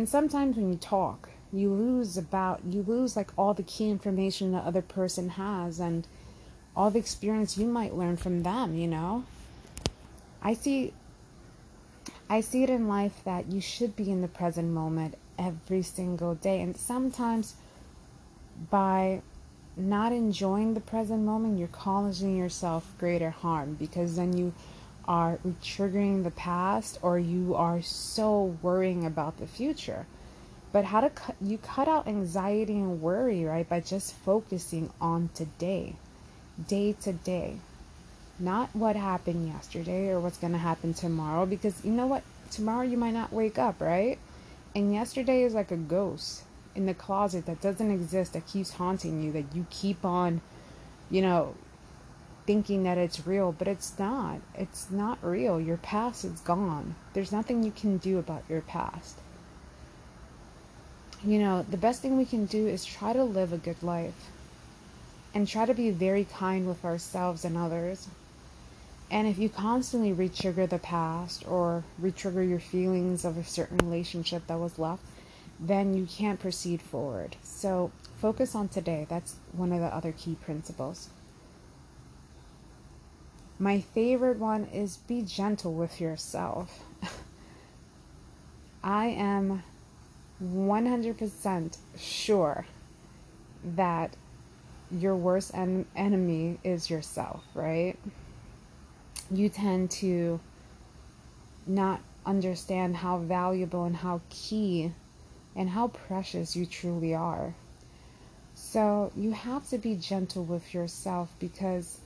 And 0.00 0.08
sometimes 0.08 0.56
when 0.56 0.70
you 0.70 0.78
talk, 0.78 1.28
you 1.52 1.70
lose 1.70 2.16
about, 2.16 2.62
you 2.64 2.82
lose 2.88 3.16
like 3.16 3.30
all 3.36 3.52
the 3.52 3.62
key 3.62 3.90
information 3.90 4.50
the 4.50 4.56
other 4.56 4.80
person 4.80 5.28
has 5.28 5.78
and 5.78 6.06
all 6.74 6.90
the 6.90 6.98
experience 6.98 7.58
you 7.58 7.66
might 7.66 7.94
learn 7.94 8.16
from 8.16 8.42
them, 8.42 8.78
you 8.78 8.86
know? 8.86 9.24
I 10.42 10.54
see 10.54 10.94
I 12.30 12.40
see 12.40 12.62
it 12.62 12.70
in 12.70 12.88
life 12.88 13.20
that 13.26 13.52
you 13.52 13.60
should 13.60 13.94
be 13.94 14.10
in 14.10 14.22
the 14.22 14.28
present 14.28 14.72
moment 14.72 15.18
every 15.38 15.82
single 15.82 16.34
day. 16.34 16.62
And 16.62 16.74
sometimes 16.78 17.56
by 18.70 19.20
not 19.76 20.12
enjoying 20.12 20.72
the 20.72 20.80
present 20.80 21.24
moment, 21.24 21.58
you're 21.58 21.68
causing 21.68 22.38
yourself 22.38 22.90
greater 22.98 23.28
harm 23.28 23.74
because 23.74 24.16
then 24.16 24.34
you 24.34 24.54
are 25.06 25.38
triggering 25.62 26.24
the 26.24 26.30
past 26.30 26.98
or 27.02 27.18
you 27.18 27.54
are 27.54 27.82
so 27.82 28.56
worrying 28.62 29.04
about 29.04 29.38
the 29.38 29.46
future. 29.46 30.06
But 30.72 30.84
how 30.84 31.00
to 31.00 31.10
cut 31.10 31.36
you 31.40 31.58
cut 31.58 31.88
out 31.88 32.06
anxiety 32.06 32.74
and 32.74 33.02
worry, 33.02 33.44
right? 33.44 33.68
By 33.68 33.80
just 33.80 34.14
focusing 34.14 34.90
on 35.00 35.30
today, 35.34 35.96
day 36.68 36.94
to 37.02 37.12
day 37.12 37.56
not 38.40 38.74
what 38.74 38.96
happened 38.96 39.46
yesterday 39.46 40.08
or 40.08 40.18
what's 40.18 40.38
going 40.38 40.52
to 40.52 40.58
happen 40.58 40.94
tomorrow 40.94 41.44
because 41.44 41.84
you 41.84 41.92
know 41.92 42.06
what 42.06 42.22
tomorrow 42.50 42.82
you 42.82 42.96
might 42.96 43.12
not 43.12 43.32
wake 43.32 43.58
up 43.58 43.80
right 43.80 44.18
and 44.74 44.94
yesterday 44.94 45.42
is 45.42 45.52
like 45.54 45.70
a 45.70 45.76
ghost 45.76 46.42
in 46.74 46.86
the 46.86 46.94
closet 46.94 47.44
that 47.46 47.60
doesn't 47.60 47.90
exist 47.90 48.32
that 48.32 48.46
keeps 48.46 48.72
haunting 48.72 49.22
you 49.22 49.30
that 49.30 49.44
you 49.54 49.66
keep 49.70 50.04
on 50.04 50.40
you 51.10 51.20
know 51.20 51.54
thinking 52.46 52.84
that 52.84 52.98
it's 52.98 53.26
real 53.26 53.52
but 53.52 53.68
it's 53.68 53.98
not 53.98 54.38
it's 54.56 54.90
not 54.90 55.18
real 55.22 55.60
your 55.60 55.76
past 55.78 56.24
is 56.24 56.40
gone 56.40 56.94
there's 57.14 57.32
nothing 57.32 57.62
you 57.62 57.70
can 57.72 57.98
do 57.98 58.18
about 58.18 58.44
your 58.48 58.60
past 58.62 59.16
you 61.24 61.38
know 61.38 61.64
the 61.70 61.76
best 61.76 62.02
thing 62.02 62.16
we 62.16 62.24
can 62.24 62.46
do 62.46 62.66
is 62.66 62.84
try 62.84 63.12
to 63.12 63.24
live 63.24 63.52
a 63.52 63.58
good 63.58 63.82
life 63.82 64.30
and 65.34 65.46
try 65.46 65.64
to 65.66 65.74
be 65.74 65.90
very 65.90 66.24
kind 66.24 66.66
with 66.66 66.84
ourselves 66.84 67.44
and 67.44 67.56
others 67.56 68.08
And 69.10 69.26
if 69.26 69.38
you 69.38 69.48
constantly 69.48 70.12
retrigger 70.12 70.68
the 70.68 70.78
past 70.78 71.46
or 71.48 71.84
retrigger 72.00 72.48
your 72.48 72.60
feelings 72.60 73.24
of 73.24 73.36
a 73.36 73.44
certain 73.44 73.78
relationship 73.78 74.46
that 74.46 74.58
was 74.58 74.78
left, 74.78 75.02
then 75.58 75.94
you 75.94 76.06
can't 76.06 76.40
proceed 76.40 76.80
forward. 76.82 77.36
So 77.42 77.90
focus 78.20 78.54
on 78.54 78.68
today. 78.68 79.06
That's 79.08 79.34
one 79.52 79.72
of 79.72 79.80
the 79.80 79.86
other 79.94 80.12
key 80.12 80.36
principles. 80.36 81.08
My 83.62 83.82
favorite 83.82 84.38
one 84.38 84.64
is 84.64 84.96
be 84.96 85.20
gentle 85.20 85.74
with 85.74 86.00
yourself. 86.00 86.82
I 88.82 89.08
am 89.08 89.62
100% 90.42 91.76
sure 91.98 92.64
that 93.76 94.16
your 94.90 95.14
worst 95.14 95.54
en- 95.54 95.84
enemy 95.94 96.58
is 96.64 96.88
yourself, 96.88 97.44
right? 97.52 97.98
You 99.30 99.50
tend 99.50 99.90
to 99.90 100.40
not 101.66 102.00
understand 102.24 102.96
how 102.96 103.18
valuable 103.18 103.84
and 103.84 103.96
how 103.96 104.22
key 104.30 104.94
and 105.54 105.68
how 105.68 105.88
precious 105.88 106.56
you 106.56 106.64
truly 106.64 107.14
are. 107.14 107.54
So 108.54 109.12
you 109.14 109.32
have 109.32 109.68
to 109.68 109.76
be 109.76 109.96
gentle 109.96 110.44
with 110.44 110.72
yourself 110.72 111.28
because 111.38 112.00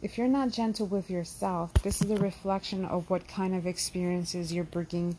if 0.00 0.16
you're 0.16 0.28
not 0.28 0.50
gentle 0.50 0.86
with 0.86 1.10
yourself, 1.10 1.72
this 1.82 2.00
is 2.00 2.10
a 2.10 2.16
reflection 2.16 2.84
of 2.84 3.10
what 3.10 3.26
kind 3.26 3.54
of 3.54 3.66
experiences 3.66 4.52
you're 4.52 4.64
bringing 4.64 5.16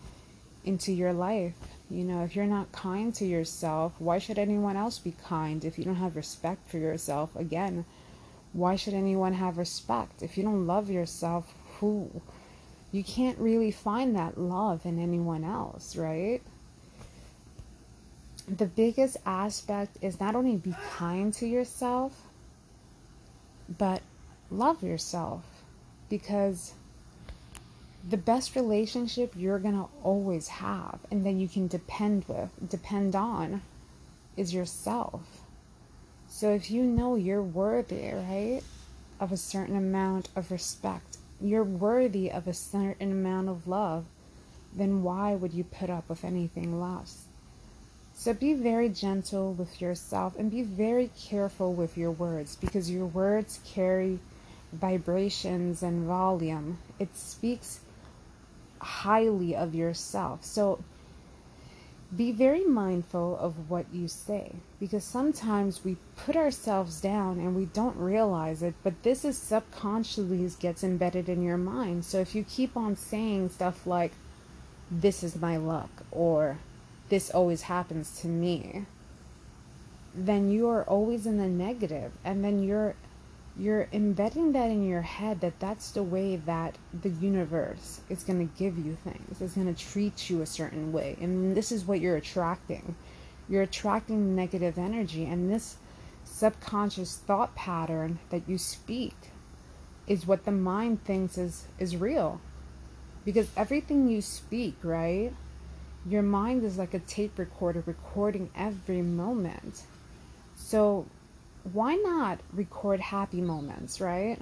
into 0.63 0.91
your 0.91 1.11
life. 1.11 1.55
You 1.89 2.03
know, 2.03 2.23
if 2.23 2.35
you're 2.35 2.45
not 2.45 2.71
kind 2.71 3.13
to 3.15 3.25
yourself, 3.25 3.93
why 3.99 4.19
should 4.19 4.39
anyone 4.39 4.77
else 4.77 4.99
be 4.99 5.15
kind 5.23 5.65
if 5.65 5.77
you 5.77 5.83
don't 5.83 5.95
have 5.95 6.15
respect 6.15 6.69
for 6.69 6.77
yourself? 6.77 7.35
Again, 7.35 7.83
why 8.53 8.75
should 8.75 8.93
anyone 8.93 9.33
have 9.33 9.57
respect? 9.57 10.21
If 10.21 10.37
you 10.37 10.43
don't 10.43 10.65
love 10.65 10.89
yourself, 10.89 11.53
who? 11.79 12.21
You 12.91 13.03
can't 13.03 13.37
really 13.37 13.71
find 13.71 14.15
that 14.15 14.39
love 14.39 14.85
in 14.85 14.97
anyone 14.97 15.43
else, 15.43 15.95
right? 15.95 16.41
The 18.47 18.65
biggest 18.65 19.17
aspect 19.25 19.97
is 20.01 20.19
not 20.19 20.35
only 20.35 20.55
be 20.55 20.73
kind 20.95 21.33
to 21.35 21.45
yourself, 21.45 22.13
but 23.77 24.01
love 24.51 24.83
yourself 24.83 25.43
because 26.09 26.73
the 28.07 28.17
best 28.17 28.55
relationship 28.55 29.33
you're 29.35 29.59
going 29.59 29.75
to 29.75 29.87
always 30.03 30.47
have 30.47 30.99
and 31.11 31.25
that 31.25 31.33
you 31.33 31.47
can 31.47 31.67
depend 31.67 32.25
with 32.27 32.49
depend 32.69 33.15
on 33.15 33.61
is 34.37 34.53
yourself. 34.53 35.41
So 36.27 36.51
if 36.53 36.71
you 36.71 36.83
know 36.83 37.15
you're 37.15 37.41
worthy 37.41 38.11
right 38.13 38.61
of 39.19 39.31
a 39.31 39.37
certain 39.37 39.75
amount 39.75 40.29
of 40.35 40.51
respect 40.51 41.17
you're 41.41 41.63
worthy 41.63 42.29
of 42.29 42.47
a 42.47 42.53
certain 42.53 43.11
amount 43.11 43.47
of 43.49 43.67
love 43.67 44.05
then 44.75 45.03
why 45.03 45.33
would 45.33 45.53
you 45.53 45.63
put 45.63 45.89
up 45.89 46.07
with 46.09 46.23
anything 46.23 46.79
less? 46.79 47.25
So 48.13 48.33
be 48.33 48.53
very 48.53 48.89
gentle 48.89 49.53
with 49.53 49.81
yourself 49.81 50.37
and 50.37 50.51
be 50.51 50.61
very 50.61 51.09
careful 51.17 51.73
with 51.73 51.97
your 51.97 52.11
words 52.11 52.55
because 52.55 52.91
your 52.91 53.05
words 53.05 53.59
carry 53.65 54.19
vibrations 54.71 55.83
and 55.83 56.05
volume. 56.05 56.77
It 56.99 57.15
speaks 57.15 57.79
highly 58.79 59.55
of 59.55 59.75
yourself. 59.75 60.43
So 60.43 60.79
be 62.15 62.31
very 62.31 62.65
mindful 62.65 63.37
of 63.37 63.69
what 63.69 63.85
you 63.93 64.07
say 64.07 64.53
because 64.79 65.03
sometimes 65.03 65.85
we 65.85 65.97
put 66.15 66.35
ourselves 66.35 67.01
down 67.01 67.39
and 67.39 67.55
we 67.55 67.65
don't 67.65 67.97
realize 67.97 68.63
it, 68.63 68.73
but 68.83 69.03
this 69.03 69.23
is 69.23 69.37
subconsciously 69.37 70.49
gets 70.59 70.83
embedded 70.83 71.29
in 71.29 71.43
your 71.43 71.57
mind. 71.57 72.05
So 72.05 72.19
if 72.19 72.33
you 72.33 72.43
keep 72.43 72.75
on 72.75 72.95
saying 72.95 73.49
stuff 73.49 73.85
like, 73.85 74.11
this 74.89 75.23
is 75.23 75.35
my 75.35 75.57
luck, 75.57 75.89
or 76.11 76.57
this 77.09 77.29
always 77.29 77.63
happens 77.63 78.19
to 78.21 78.27
me, 78.27 78.85
then 80.15 80.49
you 80.49 80.67
are 80.67 80.83
always 80.83 81.27
in 81.27 81.37
the 81.37 81.47
negative, 81.47 82.11
and 82.25 82.43
then 82.43 82.63
you're 82.63 82.95
you're 83.59 83.89
embedding 83.91 84.53
that 84.53 84.71
in 84.71 84.87
your 84.87 85.01
head 85.01 85.41
that 85.41 85.59
that's 85.59 85.91
the 85.91 86.01
way 86.01 86.37
that 86.37 86.77
the 87.01 87.09
universe 87.09 87.99
is 88.09 88.23
going 88.23 88.47
to 88.47 88.57
give 88.57 88.77
you 88.77 88.95
things. 89.03 89.41
It's 89.41 89.55
going 89.55 89.73
to 89.73 89.85
treat 89.91 90.29
you 90.29 90.41
a 90.41 90.45
certain 90.45 90.93
way. 90.93 91.17
And 91.19 91.57
this 91.57 91.71
is 91.71 91.85
what 91.85 91.99
you're 91.99 92.15
attracting. 92.15 92.95
You're 93.49 93.63
attracting 93.63 94.33
negative 94.33 94.77
energy. 94.77 95.25
And 95.25 95.51
this 95.51 95.75
subconscious 96.23 97.17
thought 97.17 97.53
pattern 97.53 98.19
that 98.29 98.43
you 98.47 98.57
speak 98.57 99.15
is 100.07 100.25
what 100.25 100.45
the 100.45 100.51
mind 100.51 101.03
thinks 101.03 101.37
is, 101.37 101.67
is 101.77 101.97
real. 101.97 102.39
Because 103.25 103.49
everything 103.57 104.07
you 104.07 104.21
speak, 104.21 104.75
right? 104.83 105.33
Your 106.07 106.21
mind 106.21 106.63
is 106.63 106.77
like 106.77 106.93
a 106.93 106.99
tape 106.99 107.37
recorder 107.37 107.83
recording 107.85 108.51
every 108.55 109.01
moment. 109.01 109.83
So 110.55 111.07
why 111.63 111.95
not 111.95 112.39
record 112.53 112.99
happy 112.99 113.41
moments, 113.41 113.99
right? 113.99 114.39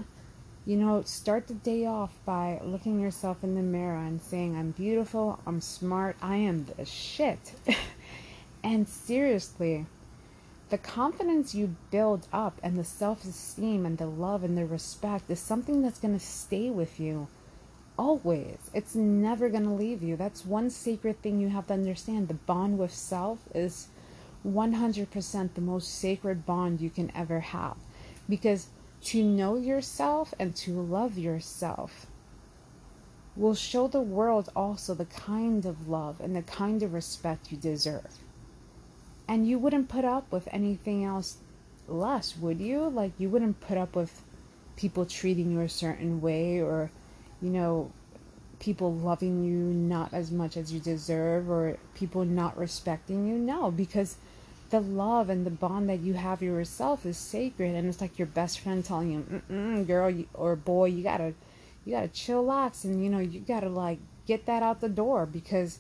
You 0.66 0.78
know, 0.78 1.02
start 1.04 1.48
the 1.48 1.54
day 1.54 1.86
off 1.86 2.12
by 2.26 2.60
looking 2.64 3.00
yourself 3.00 3.44
in 3.44 3.56
the 3.56 3.62
mirror 3.62 3.98
and 3.98 4.22
saying, 4.22 4.56
I'm 4.56 4.72
beautiful, 4.72 5.40
I'm 5.48 5.62
smart, 5.62 6.18
I 6.22 6.38
am 6.38 6.66
the 6.66 6.86
shit. 6.86 7.54
and 8.64 8.88
seriously, 8.88 9.86
the 10.70 10.78
confidence 10.78 11.56
you 11.56 11.76
build 11.90 12.28
up 12.34 12.60
and 12.62 12.78
the 12.78 12.84
self 12.84 13.24
esteem 13.24 13.86
and 13.86 13.98
the 13.98 14.06
love 14.06 14.44
and 14.44 14.58
the 14.58 14.66
respect 14.66 15.30
is 15.30 15.40
something 15.40 15.82
that's 15.82 16.00
going 16.00 16.18
to 16.18 16.26
stay 16.26 16.70
with 16.70 17.00
you 17.00 17.28
always. 17.98 18.58
It's 18.74 18.96
never 18.96 19.50
going 19.50 19.64
to 19.64 19.72
leave 19.72 20.04
you. 20.04 20.16
That's 20.16 20.46
one 20.46 20.70
sacred 20.70 21.22
thing 21.22 21.40
you 21.40 21.50
have 21.50 21.68
to 21.68 21.74
understand. 21.74 22.28
The 22.28 22.34
bond 22.34 22.78
with 22.78 22.94
self 22.94 23.40
is 23.56 23.88
100% 24.46 25.54
the 25.54 25.62
most 25.62 26.00
sacred 26.00 26.46
bond 26.46 26.82
you 26.82 26.90
can 26.90 27.12
ever 27.16 27.40
have. 27.40 27.78
Because 28.30 28.68
to 29.06 29.24
know 29.24 29.56
yourself 29.56 30.34
and 30.40 30.56
to 30.58 30.72
love 30.72 31.18
yourself 31.18 32.08
will 33.36 33.56
show 33.56 33.88
the 33.88 34.02
world 34.02 34.50
also 34.56 34.94
the 34.94 35.06
kind 35.06 35.66
of 35.66 35.88
love 35.88 36.20
and 36.20 36.36
the 36.36 36.42
kind 36.42 36.82
of 36.82 36.94
respect 36.94 37.52
you 37.52 37.58
deserve. 37.58 38.16
And 39.28 39.48
you 39.48 39.60
wouldn't 39.60 39.90
put 39.90 40.06
up 40.06 40.32
with 40.32 40.48
anything 40.52 41.04
else 41.04 41.38
less, 41.88 42.36
would 42.38 42.60
you? 42.60 42.90
Like, 42.90 43.12
you 43.18 43.30
wouldn't 43.30 43.60
put 43.60 43.78
up 43.78 43.96
with 43.96 44.24
people 44.76 45.06
treating 45.06 45.52
you 45.52 45.62
a 45.62 45.70
certain 45.70 46.22
way 46.22 46.62
or, 46.62 46.90
you 47.42 47.50
know, 47.50 47.92
people 48.60 48.94
loving 48.94 49.44
you 49.44 49.54
not 49.54 50.14
as 50.14 50.32
much 50.32 50.58
as 50.58 50.74
you 50.74 50.80
deserve 50.80 51.50
or 51.50 51.78
people 51.94 52.26
not 52.26 52.58
respecting 52.58 53.28
you. 53.28 53.36
No, 53.38 53.70
because 53.70 54.18
the 54.70 54.80
love 54.80 55.30
and 55.30 55.46
the 55.46 55.52
bond 55.52 55.90
that 55.90 56.00
you 56.00 56.14
have 56.14 56.42
yourself 56.42 57.06
is 57.06 57.18
sacred 57.18 57.76
and 57.76 57.88
it's 57.88 58.02
like 58.02 58.18
your 58.20 58.28
best 58.28 58.60
friend 58.60 58.84
telling 58.84 59.12
you 59.12 59.42
Mm-mm, 59.50 59.88
girl 59.88 60.14
or 60.34 60.56
boy 60.56 60.86
you 60.86 61.04
gotta 61.04 61.34
you 61.86 61.94
gotta 61.94 62.10
chillax 62.10 62.84
and 62.84 63.04
you 63.04 63.10
know 63.10 63.20
you 63.20 63.40
gotta 63.40 63.70
like 63.70 64.00
get 64.28 64.46
that 64.46 64.62
out 64.62 64.82
the 64.82 64.90
door 64.90 65.26
because 65.26 65.80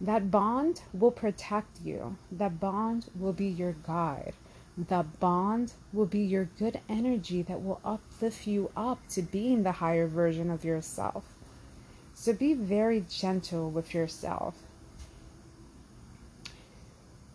that 0.00 0.30
bond 0.30 0.82
will 0.92 1.10
protect 1.10 1.80
you. 1.82 2.18
That 2.30 2.60
bond 2.60 3.06
will 3.18 3.32
be 3.32 3.46
your 3.46 3.72
guide. 3.72 4.34
That 4.76 5.18
bond 5.20 5.72
will 5.90 6.04
be 6.04 6.20
your 6.20 6.50
good 6.58 6.80
energy 6.86 7.40
that 7.42 7.62
will 7.62 7.80
uplift 7.82 8.46
you 8.46 8.70
up 8.76 8.98
to 9.10 9.22
being 9.22 9.62
the 9.62 9.72
higher 9.72 10.06
version 10.06 10.50
of 10.50 10.64
yourself. 10.64 11.24
So 12.12 12.34
be 12.34 12.52
very 12.52 13.06
gentle 13.08 13.70
with 13.70 13.94
yourself 13.94 14.65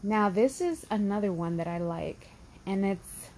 now, 0.04 0.30
this 0.30 0.62
is 0.62 0.86
another 0.90 1.32
one 1.32 1.58
that 1.58 1.68
I 1.68 1.78
like, 1.78 2.30
and 2.66 2.84
it's 2.84 3.30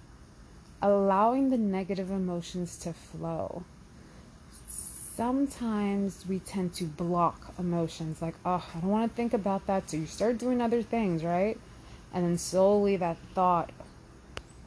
allowing 0.80 1.50
the 1.50 1.58
negative 1.58 2.10
emotions 2.10 2.78
to 2.78 2.94
flow. 2.94 3.64
Sometimes 4.68 6.24
we 6.26 6.38
tend 6.38 6.72
to 6.74 6.84
block 6.84 7.52
emotions, 7.58 8.22
like, 8.22 8.34
oh, 8.46 8.66
I 8.74 8.80
don't 8.80 8.90
want 8.90 9.10
to 9.10 9.14
think 9.14 9.34
about 9.34 9.66
that. 9.66 9.90
So 9.90 9.98
you 9.98 10.06
start 10.06 10.38
doing 10.38 10.62
other 10.62 10.82
things, 10.82 11.22
right? 11.22 11.58
And 12.14 12.24
then 12.24 12.38
slowly 12.38 12.96
that 12.96 13.18
thought 13.34 13.70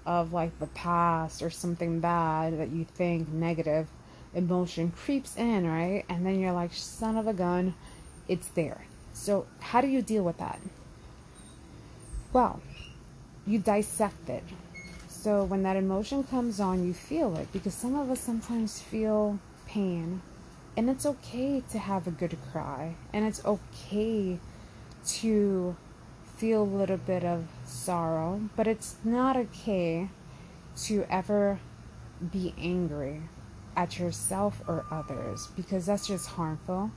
of 0.05 0.31
like 0.33 0.57
the 0.59 0.67
past 0.67 1.41
or 1.41 1.49
something 1.49 1.99
bad 1.99 2.59
that 2.59 2.69
you 2.69 2.85
think 2.85 3.27
negative 3.29 3.87
emotion 4.35 4.91
creeps 4.91 5.35
in, 5.35 5.65
right? 5.67 6.05
And 6.07 6.25
then 6.25 6.39
you're 6.39 6.53
like, 6.53 6.73
son 6.73 7.17
of 7.17 7.27
a 7.27 7.33
gun, 7.33 7.73
it's 8.27 8.47
there. 8.49 8.85
So, 9.13 9.47
how 9.59 9.81
do 9.81 9.87
you 9.87 10.03
deal 10.03 10.23
with 10.23 10.37
that? 10.37 10.59
Well, 12.33 12.61
you 13.45 13.59
dissect 13.59 14.29
it. 14.29 14.43
So 15.07 15.43
when 15.43 15.63
that 15.63 15.75
emotion 15.75 16.23
comes 16.23 16.59
on, 16.59 16.85
you 16.85 16.93
feel 16.93 17.35
it 17.37 17.51
because 17.51 17.73
some 17.73 17.95
of 17.95 18.09
us 18.11 18.19
sometimes 18.19 18.79
feel 18.79 19.39
pain. 19.67 20.21
And 20.75 20.89
it's 20.89 21.05
okay 21.05 21.63
to 21.71 21.79
have 21.79 22.07
a 22.07 22.11
good 22.11 22.37
cry. 22.51 22.95
And 23.13 23.25
it's 23.25 23.43
okay 23.45 24.39
to 25.07 25.75
feel 26.37 26.63
a 26.63 26.73
little 26.79 26.97
bit 26.97 27.23
of 27.23 27.47
sorrow. 27.65 28.41
But 28.55 28.67
it's 28.67 28.95
not 29.03 29.35
okay 29.37 30.09
to 30.83 31.05
ever 31.09 31.59
be 32.31 32.53
angry. 32.57 33.21
at 33.77 33.99
yourself 33.99 34.61
or 34.67 34.85
others 34.89 35.47
because 35.55 35.85
that's 35.85 36.07
just 36.07 36.27
harmful. 36.29 36.91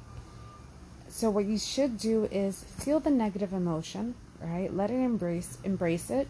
So 1.08 1.28
what 1.28 1.44
you 1.44 1.58
should 1.58 1.98
do 1.98 2.24
is 2.32 2.64
feel 2.64 3.00
the 3.00 3.10
negative 3.10 3.52
emotion, 3.52 4.14
right? 4.40 4.74
Let 4.74 4.90
it 4.90 4.94
embrace 4.94 5.58
embrace 5.64 6.10
it. 6.10 6.28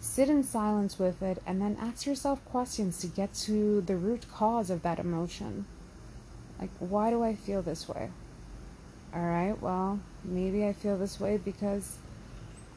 Sit 0.00 0.28
in 0.28 0.44
silence 0.44 0.98
with 0.98 1.22
it 1.22 1.42
and 1.46 1.60
then 1.60 1.76
ask 1.80 2.06
yourself 2.06 2.44
questions 2.44 2.98
to 2.98 3.06
get 3.06 3.34
to 3.34 3.80
the 3.80 3.96
root 3.96 4.26
cause 4.32 4.70
of 4.70 4.82
that 4.82 4.98
emotion. 4.98 5.66
Like 6.60 6.70
why 6.78 7.10
do 7.10 7.22
I 7.22 7.34
feel 7.34 7.62
this 7.62 7.88
way? 7.88 8.10
All 9.14 9.22
right, 9.22 9.60
well, 9.62 9.98
maybe 10.24 10.66
I 10.66 10.72
feel 10.72 10.98
this 10.98 11.18
way 11.18 11.38
because 11.38 11.96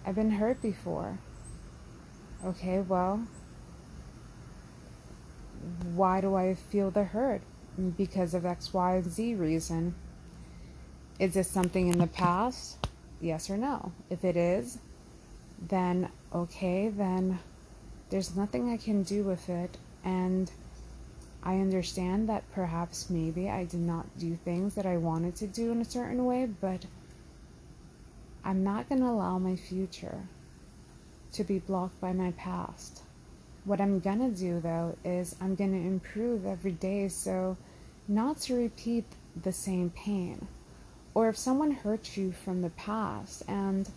I've 0.06 0.16
been 0.16 0.32
hurt 0.32 0.62
before. 0.62 1.18
Okay, 2.46 2.80
well, 2.80 3.28
why 5.94 6.22
do 6.22 6.36
I 6.36 6.56
feel 6.56 6.92
the 6.92 7.04
hurt? 7.04 7.42
Because 7.98 8.34
of 8.34 8.46
X, 8.46 8.74
Y, 8.74 9.02
Z 9.02 9.36
reason. 9.36 9.96
Is 11.20 11.34
this 11.34 11.50
something 11.50 11.90
in 11.90 11.98
the 11.98 12.08
past? 12.08 12.79
Yes 13.22 13.50
or 13.50 13.58
no? 13.58 13.92
If 14.10 14.24
it 14.24 14.38
is, 14.38 14.78
then 15.68 16.10
okay, 16.34 16.90
then 16.90 17.40
there's 18.10 18.36
nothing 18.36 18.70
I 18.70 18.78
can 18.78 19.04
do 19.04 19.24
with 19.24 19.50
it. 19.50 19.78
And 20.04 20.50
I 21.44 21.56
understand 21.56 22.30
that 22.30 22.50
perhaps 22.54 23.10
maybe 23.10 23.50
I 23.50 23.66
did 23.66 23.82
not 23.82 24.06
do 24.18 24.36
things 24.36 24.76
that 24.76 24.86
I 24.86 24.98
wanted 24.98 25.36
to 25.38 25.48
do 25.48 25.72
in 25.72 25.82
a 25.82 25.86
certain 25.86 26.26
way, 26.26 26.50
but 26.60 26.86
I'm 28.44 28.64
not 28.64 28.90
going 28.90 29.02
to 29.02 29.08
allow 29.08 29.38
my 29.38 29.56
future 29.56 30.22
to 31.34 31.44
be 31.44 31.60
blocked 31.60 32.00
by 32.02 32.14
my 32.14 32.32
past. 32.32 33.02
What 33.66 33.82
I'm 33.82 34.00
going 34.00 34.20
to 34.20 34.38
do 34.38 34.60
though 34.60 34.98
is 35.04 35.36
I'm 35.42 35.56
going 35.56 35.72
to 35.72 35.88
improve 35.88 36.46
every 36.46 36.72
day 36.72 37.08
so 37.10 37.58
not 38.08 38.38
to 38.42 38.56
repeat 38.56 39.06
the 39.44 39.52
same 39.52 39.92
pain. 39.92 40.48
Or 41.14 41.30
if 41.30 41.38
someone 41.38 41.72
hurt 41.72 42.18
you 42.18 42.32
from 42.32 42.62
the 42.62 42.70
past 42.70 43.44
and 43.48 43.90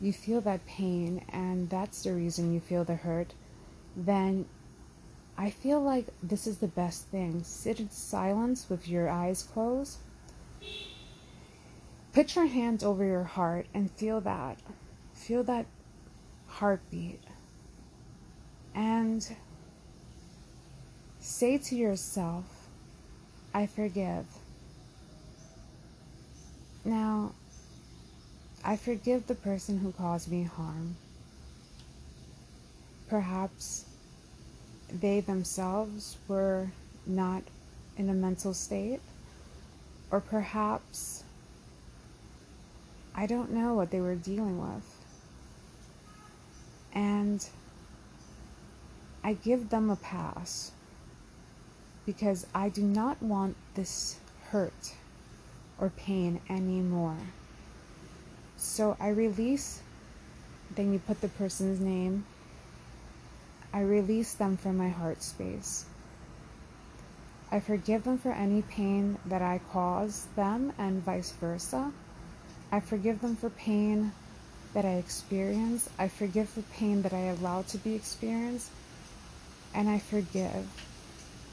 you 0.00 0.12
feel 0.12 0.40
that 0.42 0.66
pain 0.66 1.24
and 1.28 1.68
that's 1.70 2.02
the 2.02 2.12
reason 2.12 2.52
you 2.52 2.60
feel 2.60 2.84
the 2.84 2.96
hurt, 2.96 3.32
then 3.96 4.46
I 5.38 5.50
feel 5.50 5.80
like 5.80 6.06
this 6.22 6.46
is 6.46 6.58
the 6.58 6.66
best 6.66 7.06
thing. 7.06 7.42
Sit 7.44 7.80
in 7.80 7.90
silence 7.90 8.66
with 8.70 8.88
your 8.88 9.08
eyes 9.08 9.42
closed. 9.42 9.98
Put 12.12 12.34
your 12.34 12.46
hands 12.46 12.82
over 12.82 13.04
your 13.04 13.24
heart 13.24 13.66
and 13.74 13.90
feel 13.90 14.22
that. 14.22 14.58
Feel 15.12 15.42
that 15.44 15.66
heartbeat. 16.46 17.22
And 18.74 19.36
say 21.20 21.58
to 21.58 21.76
yourself, 21.76 22.68
I 23.52 23.66
forgive. 23.66 24.24
Now, 26.86 27.32
I 28.64 28.76
forgive 28.76 29.26
the 29.26 29.34
person 29.34 29.78
who 29.78 29.90
caused 29.90 30.30
me 30.30 30.44
harm. 30.44 30.94
Perhaps 33.08 33.86
they 34.88 35.18
themselves 35.18 36.16
were 36.28 36.70
not 37.04 37.42
in 37.96 38.08
a 38.08 38.14
mental 38.14 38.54
state, 38.54 39.00
or 40.12 40.20
perhaps 40.20 41.24
I 43.16 43.26
don't 43.26 43.50
know 43.50 43.74
what 43.74 43.90
they 43.90 44.00
were 44.00 44.14
dealing 44.14 44.60
with. 44.60 44.86
And 46.92 47.44
I 49.24 49.32
give 49.32 49.70
them 49.70 49.90
a 49.90 49.96
pass 49.96 50.70
because 52.04 52.46
I 52.54 52.68
do 52.68 52.82
not 52.82 53.20
want 53.20 53.56
this 53.74 54.20
hurt 54.50 54.94
or 55.78 55.90
pain 55.90 56.40
anymore. 56.48 57.18
So 58.56 58.96
I 58.98 59.08
release, 59.08 59.82
then 60.74 60.92
you 60.92 60.98
put 60.98 61.20
the 61.20 61.28
person's 61.28 61.80
name. 61.80 62.24
I 63.72 63.80
release 63.80 64.34
them 64.34 64.56
from 64.56 64.76
my 64.76 64.88
heart 64.88 65.22
space. 65.22 65.84
I 67.52 67.60
forgive 67.60 68.04
them 68.04 68.18
for 68.18 68.32
any 68.32 68.62
pain 68.62 69.18
that 69.26 69.42
I 69.42 69.60
caused 69.72 70.34
them 70.34 70.72
and 70.78 71.02
vice 71.04 71.32
versa. 71.32 71.92
I 72.72 72.80
forgive 72.80 73.20
them 73.20 73.36
for 73.36 73.50
pain 73.50 74.12
that 74.74 74.84
I 74.84 74.94
experience. 74.94 75.88
I 75.98 76.08
forgive 76.08 76.54
the 76.54 76.62
pain 76.62 77.02
that 77.02 77.12
I 77.12 77.26
allowed 77.26 77.68
to 77.68 77.78
be 77.78 77.94
experienced. 77.94 78.70
And 79.74 79.88
I 79.88 79.98
forgive. 79.98 80.66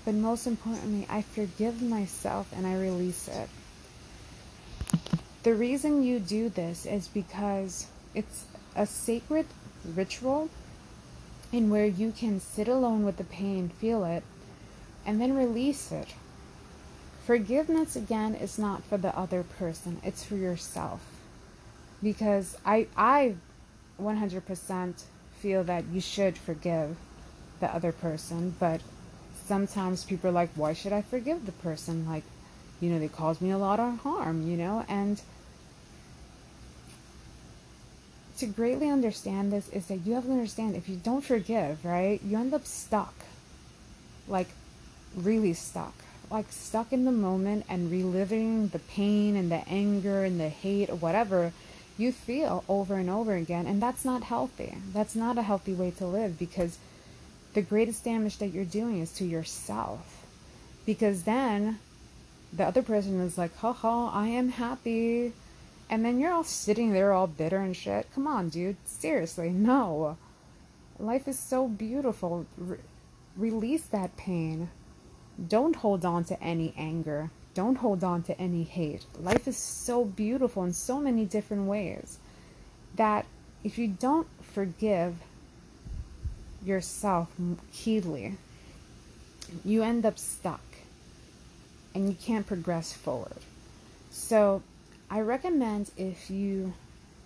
But 0.06 0.16
most 0.16 0.48
importantly, 0.48 1.06
I 1.10 1.22
forgive 1.22 1.82
myself 1.82 2.48
and 2.56 2.66
I 2.66 2.76
release 2.76 3.28
it. 3.28 3.50
The 5.44 5.54
reason 5.54 6.04
you 6.04 6.20
do 6.20 6.48
this 6.48 6.86
is 6.86 7.10
because 7.10 7.88
it's 8.16 8.46
a 8.76 8.86
sacred 8.86 9.46
ritual 9.86 10.50
in 11.52 11.70
where 11.70 11.86
you 11.86 12.12
can 12.12 12.40
sit 12.40 12.70
alone 12.70 13.04
with 13.04 13.18
the 13.18 13.26
pain, 13.26 13.68
feel 13.68 14.06
it, 14.06 14.24
and 15.06 15.20
then 15.20 15.36
release 15.36 15.92
it. 15.92 16.08
Forgiveness, 17.26 17.96
again, 17.96 18.36
is 18.36 18.58
not 18.58 18.84
for 18.84 18.98
the 18.98 19.18
other 19.18 19.44
person, 19.44 20.00
it's 20.04 20.24
for 20.24 20.36
yourself. 20.36 21.02
Because 22.02 22.58
I, 22.66 22.88
I 22.96 23.36
100% 24.02 25.04
feel 25.40 25.64
that 25.66 25.86
you 25.92 26.00
should 26.00 26.38
forgive 26.38 26.96
the 27.60 27.74
other 27.74 27.92
person, 27.92 28.56
but 28.60 28.82
sometimes 29.46 30.06
people 30.06 30.30
are 30.30 30.34
like, 30.34 30.50
why 30.56 30.74
should 30.74 30.94
I 30.94 31.02
forgive 31.02 31.46
the 31.46 31.52
person? 31.52 32.08
Like, 32.08 32.24
you 32.84 32.90
know, 32.90 33.00
they 33.00 33.08
caused 33.08 33.42
me 33.42 33.50
a 33.50 33.58
lot 33.58 33.80
of 33.80 34.00
harm, 34.00 34.46
you 34.46 34.58
know, 34.58 34.84
and 34.90 35.22
to 38.38 38.46
greatly 38.46 38.90
understand 38.90 39.54
this 39.54 39.70
is 39.70 39.88
that 39.88 40.06
you 40.06 40.14
have 40.14 40.26
to 40.26 40.32
understand 40.32 40.76
if 40.76 40.90
you 40.90 40.98
don't 40.98 41.24
forgive, 41.24 41.86
right, 41.86 42.20
you 42.26 42.38
end 42.38 42.54
up 42.54 42.66
stuck. 42.66 43.14
Like, 44.28 44.50
really 45.16 45.54
stuck. 45.54 45.94
Like, 46.30 46.52
stuck 46.52 46.92
in 46.92 47.06
the 47.06 47.12
moment 47.12 47.66
and 47.70 47.90
reliving 47.90 48.68
the 48.68 48.80
pain 48.80 49.38
and 49.38 49.50
the 49.50 49.68
anger 49.68 50.26
and 50.26 50.40
the 50.40 50.50
hate 50.50 50.90
or 50.90 50.96
whatever 50.96 51.54
you 51.98 52.12
feel 52.12 52.66
over 52.68 52.96
and 52.96 53.10
over 53.10 53.34
again. 53.36 53.66
And 53.66 53.82
that's 53.82 54.04
not 54.04 54.24
healthy. 54.24 54.76
That's 54.92 55.16
not 55.16 55.38
a 55.38 55.44
healthy 55.44 55.74
way 55.74 55.92
to 55.92 56.06
live 56.06 56.38
because 56.38 56.78
the 57.54 57.62
greatest 57.62 58.04
damage 58.04 58.40
that 58.40 58.50
you're 58.50 58.66
doing 58.66 59.00
is 59.00 59.14
to 59.14 59.26
yourself. 59.26 60.26
Because 60.86 61.24
then 61.24 61.80
the 62.56 62.66
other 62.66 62.84
person 62.84 63.20
is 63.22 63.38
like, 63.38 63.56
haha, 63.58 64.10
I 64.12 64.28
am 64.28 64.50
happy. 64.50 65.34
And 65.90 66.06
then 66.06 66.20
you're 66.20 66.32
all 66.32 66.44
sitting 66.44 66.94
there 66.94 67.12
all 67.12 67.28
bitter 67.28 67.58
and 67.58 67.76
shit. 67.76 68.08
Come 68.14 68.28
on, 68.28 68.50
dude. 68.50 68.78
Seriously, 68.86 69.50
no. 69.50 70.18
Life 71.00 71.28
is 71.28 71.38
so 71.38 71.68
beautiful. 71.68 72.46
Re- 72.58 72.78
release 73.36 73.84
that 73.88 74.16
pain. 74.18 74.70
Don't 75.48 75.78
hold 75.78 76.06
on 76.06 76.24
to 76.26 76.42
any 76.42 76.74
anger. 76.78 77.32
Don't 77.56 77.76
hold 77.76 78.04
on 78.04 78.24
to 78.24 78.40
any 78.40 78.64
hate. 78.64 79.06
Life 79.20 79.48
is 79.48 79.58
so 79.58 80.06
beautiful 80.06 80.64
in 80.64 80.74
so 80.74 81.00
many 81.00 81.26
different 81.26 81.68
ways 81.68 82.18
that 82.96 83.26
if 83.64 83.78
you 83.78 83.88
don't 83.88 84.28
forgive 84.42 85.16
yourself 86.64 87.30
keenly, 87.72 88.38
you 89.66 89.84
end 89.84 90.06
up 90.06 90.18
stuck 90.18 90.62
and 91.94 92.08
you 92.10 92.16
can't 92.16 92.46
progress 92.46 92.94
forward. 92.94 93.42
So, 94.12 94.62
I 95.10 95.22
recommend 95.22 95.92
if 95.98 96.30
you 96.30 96.74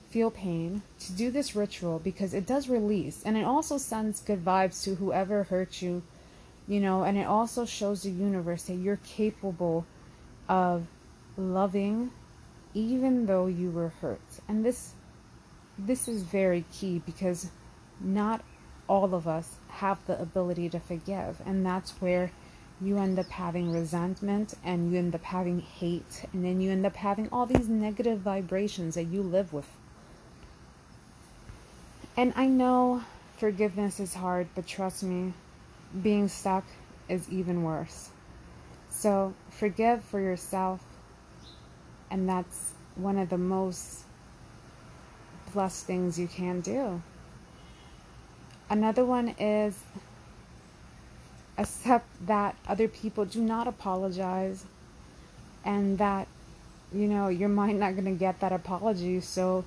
feel 0.10 0.32
pain 0.32 0.82
to 1.00 1.12
do 1.14 1.32
this 1.32 1.56
ritual 1.56 2.00
because 2.00 2.34
it 2.34 2.46
does 2.46 2.70
release 2.70 3.24
and 3.26 3.38
it 3.38 3.44
also 3.44 3.78
sends 3.78 4.22
good 4.22 4.44
vibes 4.44 4.84
to 4.84 4.96
whoever 4.96 5.44
hurt 5.44 5.82
you, 5.82 6.02
you 6.68 6.80
know, 6.80 7.04
and 7.04 7.18
it 7.18 7.28
also 7.28 7.66
shows 7.66 8.04
the 8.04 8.10
universe 8.10 8.64
that 8.64 8.76
you're 8.76 9.00
capable 9.06 9.86
of 10.50 10.86
loving 11.38 12.12
even 12.74 13.26
though 13.26 13.48
you 13.48 13.72
were 13.72 13.90
hurt. 14.02 14.20
And 14.48 14.64
this 14.64 14.94
this 15.78 16.08
is 16.08 16.24
very 16.24 16.66
key 16.74 17.02
because 17.06 17.50
not 18.00 18.42
all 18.88 19.14
of 19.14 19.28
us 19.28 19.56
have 19.70 20.00
the 20.08 20.20
ability 20.20 20.70
to 20.70 20.80
forgive 20.80 21.40
and 21.46 21.66
that's 21.66 21.92
where 22.02 22.32
you 22.80 22.98
end 22.98 23.18
up 23.18 23.30
having 23.30 23.72
resentment 23.72 24.54
and 24.64 24.92
you 24.92 25.00
end 25.00 25.16
up 25.16 25.24
having 25.24 25.60
hate 25.60 26.26
and 26.32 26.46
then 26.46 26.62
you 26.62 26.72
end 26.72 26.86
up 26.86 26.96
having 26.96 27.28
all 27.32 27.46
these 27.46 27.68
negative 27.68 28.20
vibrations 28.20 28.96
that 28.96 29.06
you 29.06 29.22
live 29.22 29.52
with. 29.52 29.68
And 32.16 32.34
I 32.36 32.48
know 32.48 33.04
forgiveness 33.38 34.00
is 34.00 34.14
hard, 34.14 34.48
but 34.56 34.68
trust 34.68 35.04
me, 35.04 35.34
being 36.02 36.28
stuck 36.28 36.66
is 37.10 37.30
even 37.30 37.64
worse. 37.64 38.10
So 38.90 39.34
forgive 39.52 40.04
for 40.04 40.20
yourself, 40.20 40.84
and 42.10 42.28
that's 42.28 42.74
one 42.96 43.18
of 43.18 43.30
the 43.30 43.38
most 43.38 44.04
blessed 45.54 45.86
things 45.86 46.18
you 46.18 46.28
can 46.28 46.62
do. 46.62 47.02
Another 48.70 49.06
one 49.06 49.30
is 49.40 49.78
accept 51.58 52.06
that 52.28 52.56
other 52.68 52.88
people 52.88 53.26
do 53.26 53.42
not 53.42 53.68
apologize 53.68 54.66
and 55.66 55.98
that 55.98 56.28
you 56.94 57.08
know 57.08 57.28
you're 57.28 57.50
might 57.50 57.76
not 57.76 57.94
going 57.94 58.06
to 58.06 58.12
get 58.12 58.40
that 58.40 58.52
apology. 58.52 59.20
So 59.20 59.66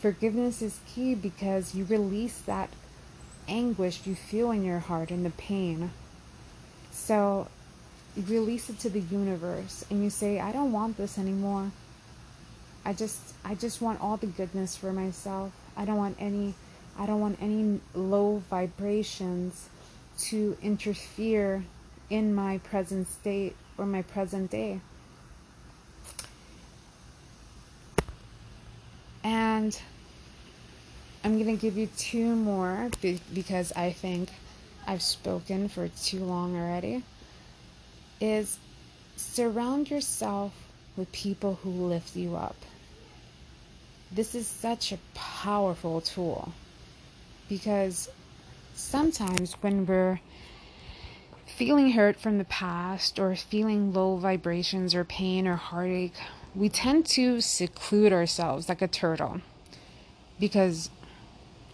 forgiveness 0.00 0.62
is 0.62 0.78
key 0.86 1.14
because 1.14 1.74
you 1.74 1.84
release 1.84 2.38
that 2.46 2.70
anguish 3.48 4.06
you 4.06 4.14
feel 4.14 4.50
in 4.50 4.64
your 4.64 4.78
heart 4.78 5.10
and 5.10 5.24
the 5.24 5.30
pain. 5.30 5.90
So 6.92 7.48
you 8.16 8.22
release 8.22 8.70
it 8.70 8.78
to 8.80 8.88
the 8.88 9.00
universe 9.00 9.84
and 9.90 10.02
you 10.02 10.10
say 10.10 10.40
i 10.40 10.52
don't 10.52 10.72
want 10.72 10.96
this 10.96 11.18
anymore. 11.18 11.70
I 12.84 12.92
just 12.92 13.20
i 13.44 13.54
just 13.54 13.82
want 13.82 14.00
all 14.00 14.16
the 14.16 14.26
goodness 14.26 14.76
for 14.76 14.92
myself. 14.92 15.52
I 15.76 15.84
don't 15.84 15.96
want 15.96 16.16
any 16.18 16.54
i 16.98 17.04
don't 17.04 17.20
want 17.20 17.38
any 17.42 17.80
low 17.94 18.42
vibrations 18.48 19.68
to 20.18 20.56
interfere 20.62 21.64
in 22.10 22.34
my 22.34 22.58
present 22.58 23.08
state 23.08 23.54
or 23.78 23.86
my 23.86 24.02
present 24.02 24.50
day 24.50 24.80
And 29.26 29.76
I'm 31.24 31.42
going 31.42 31.56
to 31.56 31.60
give 31.60 31.76
you 31.76 31.88
two 31.98 32.36
more 32.36 32.90
because 33.34 33.72
I 33.72 33.90
think 33.90 34.28
I've 34.86 35.02
spoken 35.02 35.68
for 35.68 35.88
too 35.88 36.20
long 36.20 36.54
already. 36.56 37.02
Is 38.20 38.56
surround 39.16 39.90
yourself 39.90 40.52
with 40.96 41.10
people 41.10 41.58
who 41.64 41.70
lift 41.70 42.14
you 42.14 42.36
up. 42.36 42.54
This 44.12 44.36
is 44.36 44.46
such 44.46 44.92
a 44.92 44.98
powerful 45.14 46.00
tool 46.00 46.52
because 47.48 48.08
sometimes 48.76 49.54
when 49.54 49.86
we're 49.86 50.20
feeling 51.46 51.92
hurt 51.92 52.16
from 52.16 52.38
the 52.38 52.44
past 52.44 53.18
or 53.18 53.34
feeling 53.34 53.92
low 53.92 54.16
vibrations 54.16 54.94
or 54.94 55.04
pain 55.04 55.46
or 55.46 55.56
heartache 55.56 56.14
we 56.56 56.70
tend 56.70 57.04
to 57.04 57.40
seclude 57.40 58.12
ourselves 58.12 58.68
like 58.68 58.80
a 58.80 58.88
turtle 58.88 59.40
because 60.40 60.90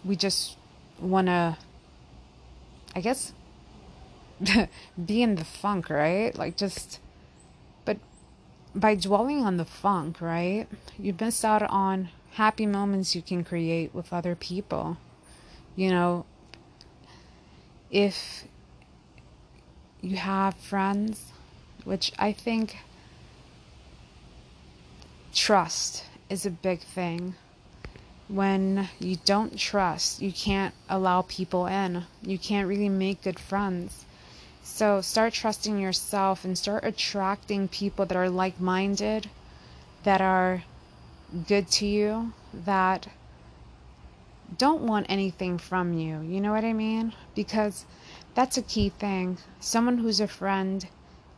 we 0.03 0.15
just 0.15 0.57
want 0.99 1.27
to, 1.27 1.57
I 2.93 2.99
guess, 2.99 3.31
be 5.05 5.21
in 5.21 5.35
the 5.35 5.45
funk, 5.45 5.89
right? 5.89 6.37
Like 6.37 6.57
just, 6.57 6.99
but 7.85 7.97
by 8.75 8.95
dwelling 8.95 9.43
on 9.43 9.55
the 9.55 9.65
funk, 9.65 10.19
right, 10.19 10.67
you 10.99 11.15
miss 11.17 11.45
out 11.45 11.63
on 11.63 12.09
happy 12.31 12.65
moments 12.65 13.15
you 13.15 13.21
can 13.21 13.45
create 13.45 13.93
with 13.93 14.11
other 14.11 14.35
people. 14.35 14.97
You 15.77 15.89
know, 15.91 16.25
if 17.93 18.45
you 20.01 20.17
have 20.17 20.55
friends, 20.55 21.31
which 21.83 22.11
I 22.17 22.31
think 22.31 22.77
trust 25.31 26.05
is 26.27 26.45
a 26.45 26.49
big 26.49 26.81
thing. 26.81 27.35
When 28.27 28.89
you 28.99 29.17
don't 29.25 29.59
trust, 29.59 30.23
you 30.23 30.33
can't 30.33 30.73
allow 30.89 31.21
people 31.21 31.67
in. 31.67 32.05
You 32.23 32.39
can't 32.39 32.67
really 32.67 32.89
make 32.89 33.21
good 33.21 33.39
friends. 33.39 34.05
So 34.63 35.01
start 35.01 35.33
trusting 35.33 35.77
yourself 35.77 36.43
and 36.43 36.57
start 36.57 36.83
attracting 36.83 37.67
people 37.67 38.07
that 38.07 38.17
are 38.17 38.29
like 38.29 38.59
minded, 38.59 39.29
that 40.03 40.19
are 40.19 40.63
good 41.47 41.69
to 41.71 41.85
you, 41.85 42.33
that 42.53 43.07
don't 44.57 44.81
want 44.81 45.07
anything 45.09 45.57
from 45.57 45.93
you. 45.93 46.21
You 46.21 46.41
know 46.41 46.51
what 46.51 46.65
I 46.65 46.73
mean? 46.73 47.13
Because 47.35 47.85
that's 48.35 48.57
a 48.57 48.61
key 48.61 48.89
thing. 48.89 49.37
Someone 49.59 49.97
who's 49.97 50.19
a 50.19 50.27
friend 50.27 50.85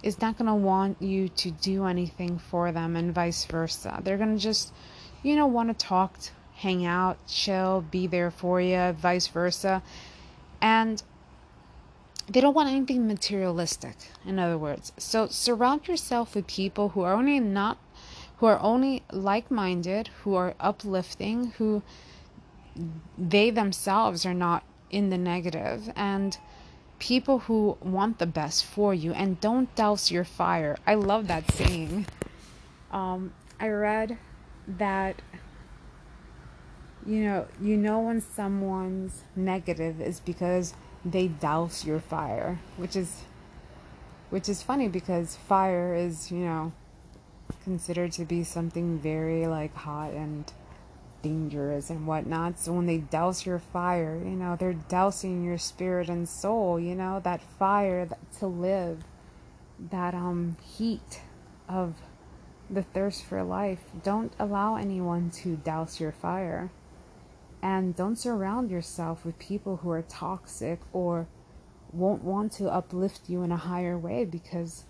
is 0.04 0.22
not 0.22 0.38
going 0.38 0.48
to 0.48 0.56
want 0.56 1.02
you 1.02 1.30
to 1.30 1.52
do 1.52 1.86
anything 1.86 2.38
for 2.38 2.72
them 2.72 2.96
and 2.96 3.14
vice 3.14 3.46
versa. 3.46 4.02
They're 4.04 4.18
going 4.18 4.36
to 4.36 4.42
just, 4.42 4.74
you 5.24 5.36
know, 5.36 5.48
want 5.48 5.78
to 5.78 5.86
talk, 5.86 6.18
hang 6.56 6.86
out, 6.86 7.18
chill, 7.28 7.86
be 7.90 8.08
there 8.08 8.32
for 8.32 8.62
you, 8.62 8.92
vice 8.94 9.28
versa. 9.28 9.82
And 10.62 11.02
they 12.28 12.42
don't 12.42 12.54
want 12.54 12.70
anything 12.70 13.08
materialistic, 13.08 13.96
in 14.26 14.40
other 14.40 14.58
words. 14.58 14.92
So 14.98 15.28
surround 15.28 15.88
yourself 15.88 16.36
with 16.36 16.48
people 16.48 16.90
who 16.90 17.02
are 17.02 17.14
only 17.14 17.40
not 17.40 17.78
who 18.38 18.48
are 18.48 18.60
only 18.60 19.04
like-minded, 19.12 20.10
who 20.24 20.36
are 20.36 20.56
uplifting, 20.60 21.52
who 21.58 21.82
they 23.18 23.50
themselves 23.50 24.26
are 24.26 24.34
not 24.34 24.64
in 24.90 25.10
the 25.10 25.18
negative 25.18 25.92
and 25.96 26.38
people 27.00 27.40
who 27.40 27.78
want 27.82 28.20
the 28.20 28.26
best 28.26 28.66
for 28.66 28.94
you 28.94 29.12
and 29.14 29.40
don't 29.42 29.74
douse 29.76 30.12
your 30.12 30.24
fire. 30.24 30.78
I 30.88 30.96
love 30.96 31.28
that 31.28 31.52
saying. 31.54 32.06
Um, 32.92 33.34
I 33.60 33.68
read 33.70 34.18
that 34.68 35.22
you 37.06 37.24
know 37.24 37.48
you 37.62 37.78
know 37.78 38.00
when 38.00 38.22
someone's 38.22 39.24
negative 39.36 40.02
is 40.02 40.20
because 40.20 40.74
they 41.04 41.28
douse 41.28 41.86
your 41.86 42.00
fire, 42.00 42.60
which 42.78 42.96
is 42.96 43.24
which 44.30 44.50
is 44.50 44.64
funny 44.64 44.88
because 44.88 45.36
fire 45.36 45.94
is 45.94 46.32
you 46.32 46.40
know 46.40 46.74
considered 47.64 48.12
to 48.14 48.26
be 48.26 48.44
something 48.44 48.98
very 49.00 49.46
like 49.48 49.74
hot 49.76 50.12
and 50.12 50.52
dangerous 51.26 51.90
and 51.90 52.06
whatnot. 52.06 52.60
So 52.60 52.74
when 52.74 52.86
they 52.86 53.00
douse 53.00 53.48
your 53.48 53.58
fire, 53.58 54.16
you 54.24 54.36
know, 54.36 54.56
they're 54.56 54.74
dousing 54.74 55.44
your 55.44 55.58
spirit 55.58 56.08
and 56.08 56.30
soul, 56.30 56.80
you 56.80 56.94
know, 56.94 57.20
that 57.24 57.42
fire 57.42 58.06
that, 58.06 58.20
to 58.40 58.46
live, 58.46 59.04
that 59.92 60.14
um 60.14 60.56
heat 60.78 61.22
of 61.68 61.96
the 62.70 62.84
thirst 62.84 63.26
for 63.26 63.42
life. 63.44 63.80
Don't 64.04 64.34
allow 64.38 64.76
anyone 64.76 65.32
to 65.42 65.56
douse 65.56 66.00
your 66.00 66.12
fire. 66.12 66.70
And 67.60 67.96
don't 67.96 68.18
surround 68.18 68.70
yourself 68.70 69.26
with 69.26 69.40
people 69.40 69.78
who 69.78 69.90
are 69.90 70.04
toxic 70.04 70.80
or 70.94 71.28
won't 71.92 72.24
want 72.24 72.52
to 72.52 72.72
uplift 72.72 73.30
you 73.30 73.42
in 73.42 73.52
a 73.52 73.58
higher 73.58 73.98
way 73.98 74.26
because 74.26 74.84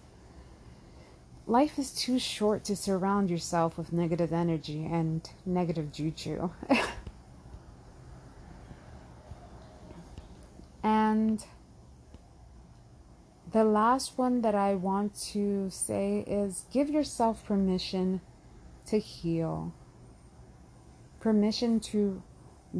life 1.48 1.78
is 1.78 1.92
too 1.92 2.18
short 2.18 2.64
to 2.66 2.76
surround 2.76 3.30
yourself 3.30 3.78
with 3.78 3.94
negative 3.94 4.34
energy 4.34 4.86
and 4.86 5.30
negative 5.46 5.92
juju. 5.92 6.50
and 10.84 11.46
the 13.52 13.64
last 13.64 14.18
one 14.18 14.42
that 14.42 14.56
I 14.56 14.74
want 14.76 15.14
to 15.34 15.70
say 15.70 16.24
is 16.28 16.66
give 16.72 16.90
yourself 16.90 17.46
permission 17.46 18.22
to 18.88 19.00
heal. 19.00 19.74
Permission 21.20 21.80
to 21.82 22.24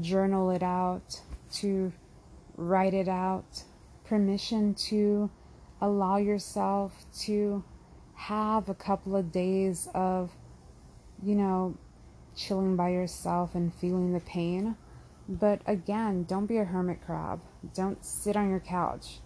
journal 0.02 0.50
it 0.50 0.64
out, 0.64 1.22
to 1.54 1.94
write 2.58 2.94
it 2.94 3.08
out. 3.08 3.64
Permission 4.06 4.74
to 4.74 5.30
allow 5.82 6.18
yourself 6.18 7.06
to 7.20 7.64
have 8.16 8.70
a 8.70 8.74
couple 8.74 9.16
of 9.16 9.32
days 9.32 9.88
of, 9.94 10.32
you 11.22 11.36
know, 11.36 11.78
chilling 12.36 12.76
by 12.76 12.90
yourself 12.90 13.56
and 13.56 13.74
feeling 13.74 14.14
the 14.14 14.20
pain. 14.20 14.76
But 15.28 15.62
again, 15.66 16.24
don't 16.24 16.46
be 16.46 16.58
a 16.58 16.66
hermit 16.66 17.00
crab. 17.06 17.42
Don't 17.74 18.04
sit 18.04 18.36
on 18.36 18.50
your 18.50 18.60
couch 18.60 19.20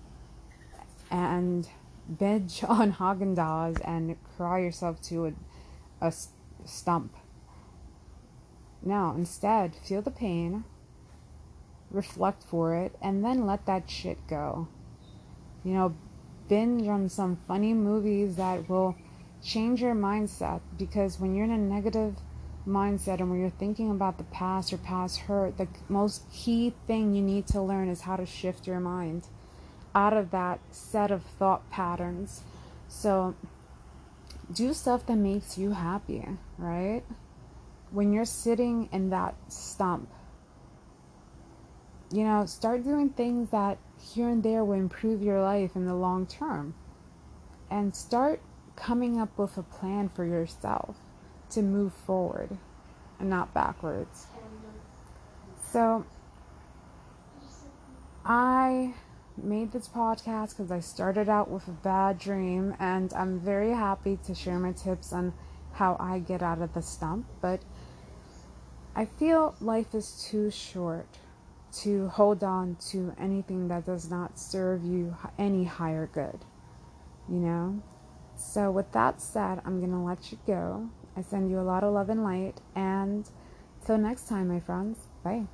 and 1.12 1.68
binge 2.18 2.64
on 2.68 2.94
Haagen 2.94 3.36
Dazs 3.36 3.82
and 3.86 4.16
cry 4.38 4.60
yourself 4.60 5.02
to 5.04 5.28
a, 5.28 5.34
a 6.08 6.14
stump. 6.66 7.16
No, 8.82 9.14
instead, 9.16 9.76
feel 9.76 10.02
the 10.02 10.12
pain, 10.12 10.64
reflect 11.92 12.44
for 12.44 12.76
it, 12.76 12.96
and 13.02 13.26
then 13.26 13.46
let 13.46 13.66
that 13.66 13.90
shit 13.90 14.26
go. 14.28 14.70
You 15.66 15.74
know, 15.74 15.96
binge 16.50 16.88
on 16.88 17.08
some 17.08 17.38
funny 17.48 17.74
movies 17.74 18.36
that 18.36 18.68
will 18.68 18.96
change 19.42 19.82
your 19.82 19.96
mindset 19.96 20.60
because 20.78 21.20
when 21.20 21.34
you're 21.34 21.46
in 21.46 21.52
a 21.52 21.58
negative 21.58 22.16
mindset 22.68 23.20
and 23.20 23.30
when 23.30 23.40
you're 23.40 23.50
thinking 23.50 23.90
about 23.90 24.18
the 24.18 24.24
past 24.26 24.74
or 24.74 24.78
past 24.78 25.20
hurt, 25.20 25.58
the 25.58 25.68
most 25.88 26.24
key 26.34 26.74
thing 26.88 27.14
you 27.14 27.22
need 27.22 27.48
to 27.48 27.62
learn 27.62 27.88
is 27.88 28.02
how 28.02 28.16
to 28.16 28.26
shift 28.26 28.68
your 28.68 28.80
mind 28.80 29.28
out 29.96 30.14
of 30.14 30.32
that 30.32 30.60
set 30.72 31.12
of 31.12 31.24
thought 31.24 31.70
patterns. 31.70 32.42
So 32.88 33.36
do 34.52 34.74
stuff 34.74 35.06
that 35.06 35.16
makes 35.16 35.58
you 35.58 35.72
happy, 35.72 36.26
right? 36.58 37.04
When 37.92 38.14
you're 38.14 38.26
sitting 38.26 38.90
in 38.92 39.10
that 39.10 39.36
stump, 39.48 40.10
you 42.12 42.24
know, 42.24 42.46
start 42.46 42.84
doing 42.84 43.10
things 43.10 43.50
that 43.52 43.78
here 44.00 44.30
and 44.30 44.42
there 44.42 44.64
will 44.64 44.74
improve 44.74 45.22
your 45.22 45.42
life 45.42 45.76
in 45.76 45.86
the 45.86 45.94
long 45.94 46.26
term. 46.26 46.74
And 47.70 47.96
start 47.96 48.42
coming 48.76 49.20
up 49.20 49.38
with 49.38 49.58
a 49.58 49.64
plan 49.64 50.10
for 50.10 50.26
yourself 50.26 50.96
to 51.52 51.62
move 51.62 51.94
forward 51.94 52.58
and 53.20 53.30
not 53.30 53.54
backwards. 53.54 54.28
So, 55.72 56.06
I 58.26 58.96
made 59.38 59.72
this 59.72 59.88
podcast 59.88 60.50
because 60.50 60.72
I 60.72 60.80
started 60.80 61.30
out 61.30 61.50
with 61.50 61.68
a 61.68 61.72
bad 61.72 62.18
dream, 62.18 62.76
and 62.80 63.14
I'm 63.14 63.40
very 63.40 63.72
happy 63.72 64.18
to 64.26 64.34
share 64.34 64.58
my 64.58 64.72
tips 64.72 65.14
on 65.14 65.34
how 65.74 65.96
I 66.00 66.20
get 66.20 66.42
out 66.42 66.62
of 66.62 66.74
the 66.74 66.82
stump. 66.82 67.28
But 67.40 67.62
I 68.96 69.06
feel 69.06 69.56
life 69.62 69.94
is 69.94 70.28
too 70.30 70.50
short 70.50 71.20
to 71.72 72.08
hold 72.10 72.44
on 72.44 72.76
to 72.90 73.14
anything 73.20 73.68
that 73.68 73.86
does 73.86 74.10
not 74.10 74.40
serve 74.40 74.84
you 74.84 75.16
any 75.38 75.64
higher 75.64 76.08
good, 76.08 76.40
you 77.28 77.38
know? 77.38 77.82
So, 78.36 78.72
with 78.72 78.92
that 78.94 79.22
said, 79.22 79.62
I'm 79.66 79.80
going 79.80 79.92
to 79.92 79.98
let 79.98 80.32
you 80.32 80.40
go. 80.48 80.90
I 81.18 81.22
send 81.22 81.50
you 81.50 81.60
a 81.60 81.62
lot 81.62 81.84
of 81.84 81.94
love 81.94 82.10
and 82.10 82.24
light, 82.24 82.62
and 82.76 83.30
till 83.86 83.98
next 83.98 84.28
time, 84.28 84.48
my 84.48 84.60
friends, 84.60 85.08
bye. 85.24 85.46